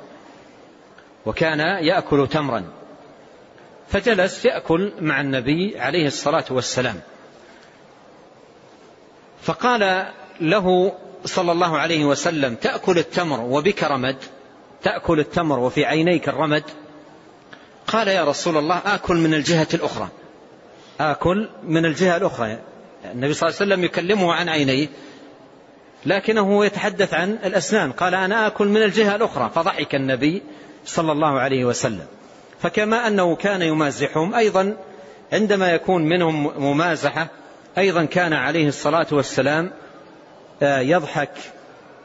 [1.25, 2.63] وكان يأكل تمرا.
[3.88, 6.99] فجلس يأكل مع النبي عليه الصلاة والسلام.
[9.41, 10.07] فقال
[10.41, 10.93] له
[11.25, 14.15] صلى الله عليه وسلم تأكل التمر وبك رمد
[14.83, 16.63] تأكل التمر وفي عينيك الرمد.
[17.88, 20.07] قال يا رسول الله آكل من الجهة الأخرى.
[20.99, 22.57] آكل من الجهة الأخرى.
[23.13, 24.88] النبي صلى الله عليه وسلم يكلمه عن عينيه
[26.05, 27.91] لكنه يتحدث عن الأسنان.
[27.91, 29.51] قال أنا آكل من الجهة الأخرى.
[29.55, 30.43] فضحك النبي
[30.85, 32.05] صلى الله عليه وسلم.
[32.61, 34.77] فكما أنه كان يمازحهم أيضا
[35.33, 37.27] عندما يكون منهم ممازحة
[37.77, 39.71] أيضا كان عليه الصلاة والسلام
[40.61, 41.31] آه، يضحك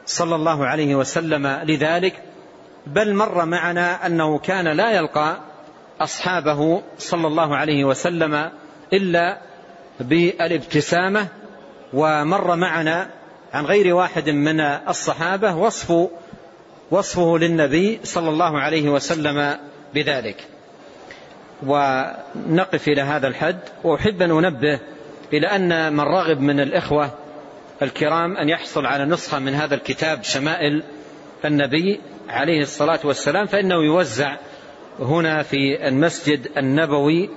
[0.05, 2.23] صلى الله عليه وسلم لذلك.
[2.87, 5.52] بل مر معنا أنه كان لا يلقى
[6.03, 8.49] أصحابه صلى الله عليه وسلم
[8.93, 9.37] إلا
[9.99, 11.27] بالابتسامة
[11.93, 13.09] ومر معنا
[13.53, 16.09] عن غير واحد من الصحابة وصف
[16.91, 19.57] وصفه للنبي صلى الله عليه وسلم
[19.93, 20.47] بذلك.
[21.63, 23.59] ونقف إلى هذا الحد.
[23.83, 24.79] وأحب أن أنبه
[25.33, 27.11] إلى أن من رغب من الإخوة
[27.81, 30.83] الكرام أن يحصل على نسخة من هذا الكتاب شمائل
[31.45, 31.99] النبي
[32.29, 34.35] عليه الصلاة والسلام فإنه يوزع
[34.99, 37.29] هنا في المسجد النبوي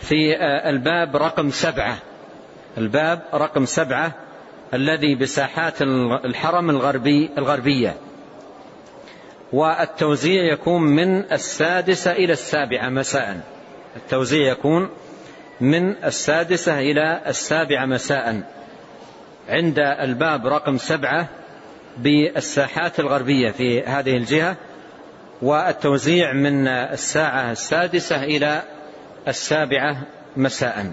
[0.00, 0.36] في
[0.68, 1.98] الباب رقم سبعة.
[2.78, 4.12] الباب رقم سبعة
[4.74, 5.82] الذي بساحات
[6.24, 7.96] الحرم الغربي الغربية.
[9.52, 13.40] والتوزيع يكون من السادسة إلى السابعة مساء.
[13.96, 14.90] التوزيع يكون
[15.60, 18.42] من السادسة إلى السابعة مساء.
[19.48, 21.28] عند الباب رقم سبعة
[21.98, 24.56] بالساحات الغربية في هذه الجهة
[25.42, 28.62] والتوزيع من الساعة السادسة إلى
[29.28, 29.96] السابعة
[30.36, 30.92] مساء.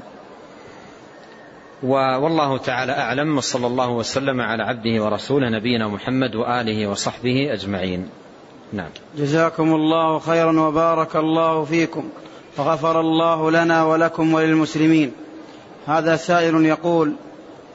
[1.84, 8.10] والله تعالى أعلم وصلى الله وسلم على عبده ورسوله نبينا محمد وآله وصحبه أجمعين.
[8.74, 8.90] نعم.
[9.18, 12.10] جزاكم الله خيرا وبارك الله فيكم
[12.58, 15.12] وغفر الله لنا ولكم وللمسلمين.
[15.88, 17.14] هذا سائل يقول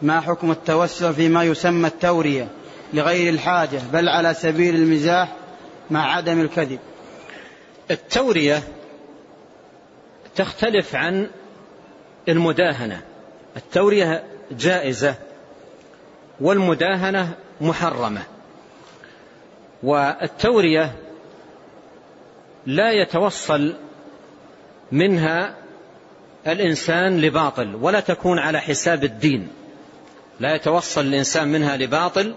[0.02, 2.48] ما حكم التوسع فيما يسمى التورية
[2.94, 5.28] لغير الحاجة بل على سبيل المزاح
[5.90, 6.78] مع عدم الكذب.
[7.90, 8.62] التورية
[10.36, 11.30] تختلف عن
[12.28, 13.02] المداهنة.
[13.56, 15.14] التورية جائزة
[16.40, 18.22] والمداهنة محرمة.
[19.82, 20.92] والتورية
[22.66, 23.74] لا يتوصل
[24.92, 25.56] منها
[26.46, 29.48] الإنسان لباطل ولا تكون على حساب الدين.
[30.40, 32.34] لا يتوصل الإنسان منها لباطل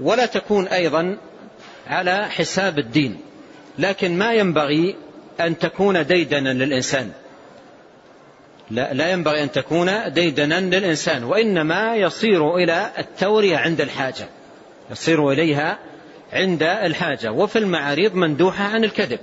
[0.00, 1.18] ولا تكون أيضا
[1.88, 3.20] على حساب الدين.
[3.78, 4.96] لكن ما ينبغي
[5.40, 7.10] أن تكون ديدنا للإنسان.
[8.70, 14.28] لا, لا ينبغي أن تكون ديدنا للإنسان وإنما يصير إلى التورية عند الحاجة.
[14.90, 15.78] يصير إليها
[16.32, 17.32] عند الحاجة.
[17.32, 19.18] وفي المعاريض مندوحة عن الكذب.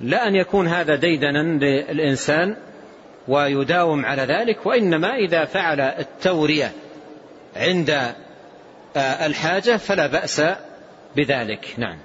[0.00, 2.56] لا أن يكون هذا ديدنا للإنسان
[3.28, 6.72] ويداوم على ذلك وإنما إذا فعل التورية
[7.56, 7.90] عند
[8.96, 10.42] آه، الحاجة فلا بأس
[11.16, 11.74] بذلك.
[11.78, 11.98] نعم.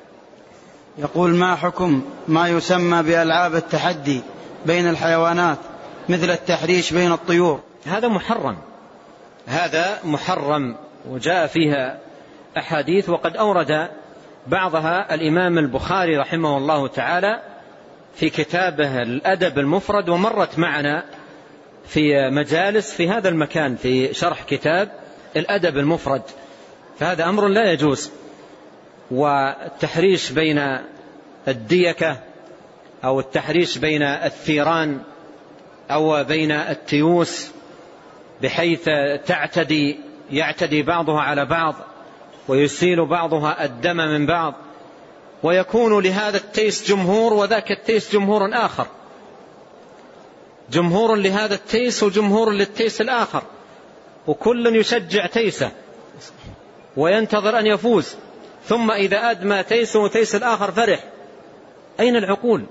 [0.97, 4.21] يقول ما حكم ما يسمى بألعاب التحدي
[4.65, 5.57] بين الحيوانات
[6.09, 8.57] مثل التحريش بين الطيور؟ هذا محرم.
[9.47, 10.75] هذا محرم
[11.09, 11.99] وجاء فيها
[12.57, 13.89] أحاديث وقد أورد
[14.47, 17.41] بعضها الإمام البخاري رحمه الله تعالى
[18.15, 21.03] في كتابه الأدب المفرد ومرت معنا
[21.87, 24.89] في مجالس في هذا المكان في شرح كتاب
[25.35, 26.21] الأدب المفرد.
[26.99, 28.11] فهذا أمر لا يجوز.
[29.11, 30.77] والتحريش بين
[31.47, 32.19] الديكة
[33.03, 34.99] أو التحريش بين الثيران
[35.91, 37.51] أو بين التيوس
[38.41, 38.89] بحيث
[39.25, 39.99] تعتدي
[40.31, 41.75] يعتدي بعضها على بعض
[42.47, 44.53] ويسيل بعضها الدم من بعض.
[45.43, 48.87] ويكون لهذا التيس جمهور وذاك التيس جمهور آخر.
[50.71, 53.43] جمهور لهذا التيس وجمهور للتيس الآخر.
[54.27, 55.71] وكل يشجع تيسه.
[56.97, 58.15] وينتظر أن يفوز.
[58.67, 61.03] ثم إذا أدمى تيس وتيس الآخر فرح.
[61.99, 62.63] أين العقول؟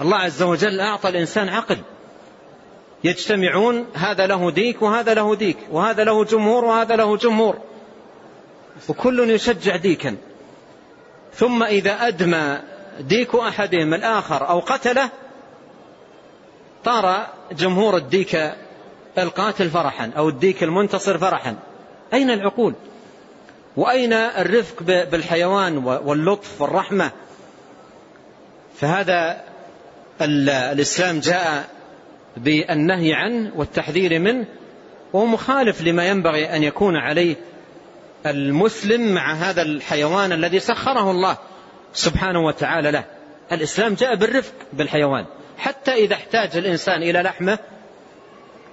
[0.00, 1.78] الله عز وجل أعطى الإنسان عقل.
[3.04, 7.58] يجتمعون هذا له ديك وهذا له ديك وهذا له جمهور وهذا له جمهور.
[8.88, 10.16] وكل يشجع ديكا.
[11.34, 12.58] ثم إذا أدمى
[13.00, 15.08] ديك أحدهم الآخر أو قتله
[16.84, 18.52] طار جمهور الديك
[19.18, 21.56] القاتل فرحا أو الديك المنتصر فرحا.
[22.12, 22.74] أين العقول؟
[23.76, 27.10] وأين الرفق بالحيوان واللطف والرحمة؟
[28.76, 29.40] فهذا
[30.20, 31.68] الإسلام جاء
[32.36, 34.46] بالنهي عنه والتحذير منه
[35.12, 37.36] وهو مخالف لما ينبغي أن يكون عليه
[38.26, 41.36] المسلم مع هذا الحيوان الذي سخره الله
[41.92, 43.04] سبحانه وتعالى له.
[43.52, 45.26] الإسلام جاء بالرفق بالحيوان.
[45.58, 47.58] حتى إذا احتاج الإنسان إلى لحمة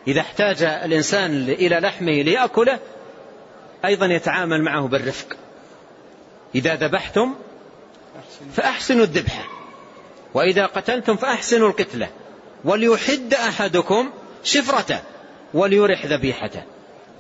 [0.08, 2.80] إذا احتاج الإنسان إلى لحمه ليأكله
[3.86, 5.28] أيضا يتعامل معه بالرفق.
[6.56, 7.36] إذا ذبحتم
[8.54, 9.44] فأحسنوا الذبحة
[10.34, 12.10] وإذا قتلتم فأحسنوا القتلة.
[12.66, 14.10] وليحد أحدكم
[14.44, 15.00] شفرته
[15.54, 16.64] وليرح ذبيحته.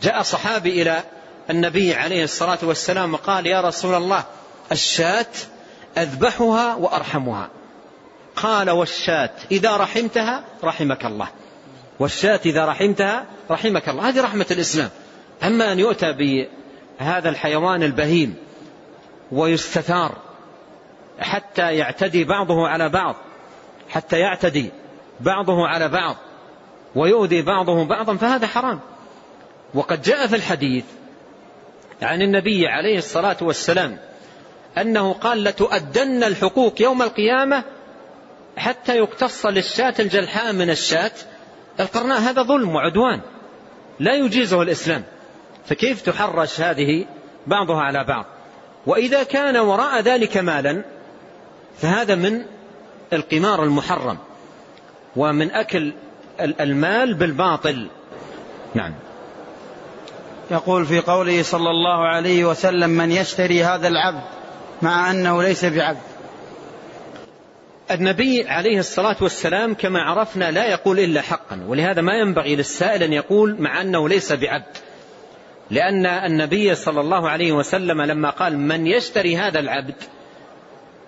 [0.01, 1.03] جاء صحابي إلى
[1.49, 4.23] النبي عليه الصلاة والسلام قال يا رسول الله
[4.71, 5.25] الشاة
[5.97, 7.49] أذبحها وأرحمها.
[8.35, 11.27] قال والشاة إذا رحمتها رحمك الله.
[11.99, 14.09] والشاة إذا رحمتها رحمك الله.
[14.09, 14.89] هذه رحمة الإسلام.
[15.43, 18.35] أما أن يؤتى بهذا الحيوان البهيم
[19.31, 20.15] ويستثار
[21.19, 23.15] حتى يعتدي بعضه على بعض
[23.89, 24.71] حتى يعتدي
[25.19, 26.15] بعضه على بعض
[26.95, 28.79] ويؤذي بعضه بعضا فهذا حرام.
[29.73, 30.83] وقد جاء في الحديث
[32.01, 33.97] عن النبي عليه الصلاة والسلام
[34.77, 37.63] أنه قال لتؤدن الحقوق يوم القيامة
[38.57, 41.11] حتى يقتص للشاة الجلحاء من الشاة
[41.79, 42.19] القرناء.
[42.19, 43.21] هذا ظلم وعدوان
[43.99, 45.03] لا يجيزه الإسلام.
[45.65, 47.05] فكيف تحرش هذه
[47.47, 48.25] بعضها على بعض؟
[48.85, 50.83] وإذا كان وراء ذلك مالا
[51.77, 52.41] فهذا من
[53.13, 54.17] القمار المحرم
[55.15, 55.93] ومن أكل
[56.39, 57.87] المال بالباطل.
[58.75, 58.93] نعم.
[60.51, 64.23] يقول في قوله صلى الله عليه وسلم من يشتري هذا العبد
[64.81, 65.99] مع أنه ليس بعبد.
[67.91, 73.13] النبي عليه الصلاة والسلام كما عرفنا لا يقول إلا حقا ولهذا ما ينبغي للسائل أن
[73.13, 74.77] يقول مع أنه ليس بعبد.
[75.71, 79.95] لأن النبي صلى الله عليه وسلم لما قال من يشتري هذا العبد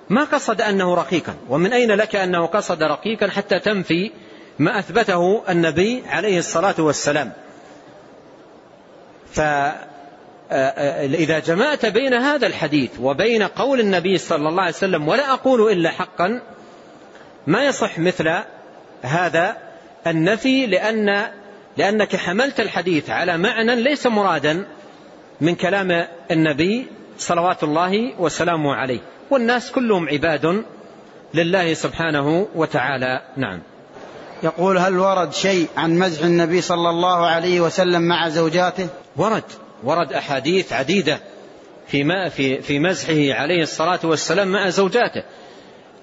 [0.10, 1.36] ما قصد أنه رقيقا.
[1.50, 4.12] ومن أين لك أنه قصد رقيقا حتى تنفي
[4.60, 7.32] ما أثبته النبي عليه الصلاة والسلام؟
[9.32, 15.90] فإذا جمعت بين هذا الحديث وبين قول النبي صلى الله عليه وسلم ولا أقول إلا
[15.90, 16.42] حقا
[17.48, 18.30] ما يصح مثل
[19.02, 19.58] هذا
[20.08, 21.32] النفي لأن
[21.78, 24.66] لأنك حملت الحديث على معنى ليس مرادا
[25.42, 29.00] من كلام النبي صلوات الله وسلامه عليه.
[29.30, 30.64] والناس كلهم عباد
[31.34, 33.22] لله سبحانه وتعالى.
[33.38, 33.62] نعم.
[34.44, 39.44] يقول هل ورد شيء عن مزح النبي صلى الله عليه وسلم مع زوجاته؟ ورد.
[39.84, 41.20] ورد أحاديث عديدة
[41.88, 45.24] في ما في في مزحه عليه الصلاة والسلام مع زوجاته.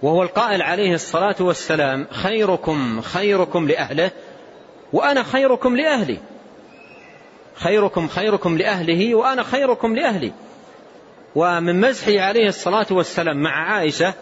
[0.02, 4.10] وهو القائل عليه الصلاة والسلام خيركم خيركم لأهله
[4.92, 6.18] وأنا خيركم لأهلي.
[7.54, 10.32] خيركم خيركم لأهله وأنا خيركم لأهلي.
[11.34, 14.14] ومن مزحه عليه الصلاة والسلام مع عائشة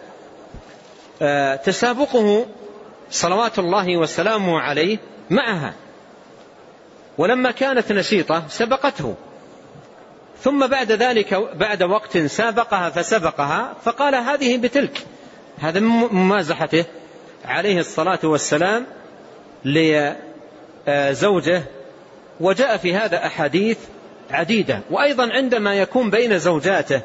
[1.21, 2.45] آه، تسابقه
[3.09, 4.97] صلوات الله وسلامه عليه
[5.29, 5.73] معها.
[7.17, 9.15] ولما كانت نشيطة سبقته.
[10.41, 15.05] ثم بعد ذلك بعد وقت سابقها فسبقها فقال هذه بتلك.
[15.59, 16.85] هذا من ممازحته
[17.45, 18.85] عليه الصلاة والسلام
[20.87, 21.63] لزوجه
[22.39, 23.77] وجاء في هذا أحاديث
[24.31, 24.79] عديدة.
[24.91, 27.01] وأيضا عندما يكون بين زوجاته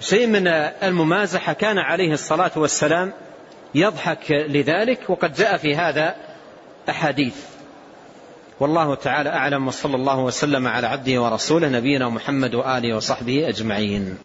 [0.00, 0.46] شيء من
[0.82, 3.12] الممازحة كان عليه الصلاة والسلام
[3.74, 6.14] يضحك لذلك وقد جاء في هذا
[6.88, 7.36] أحاديث.
[8.60, 14.18] والله تعالى أعلم وصلى الله وسلم على عبده ورسوله نبينا محمد وآله وصحبه أجمعين.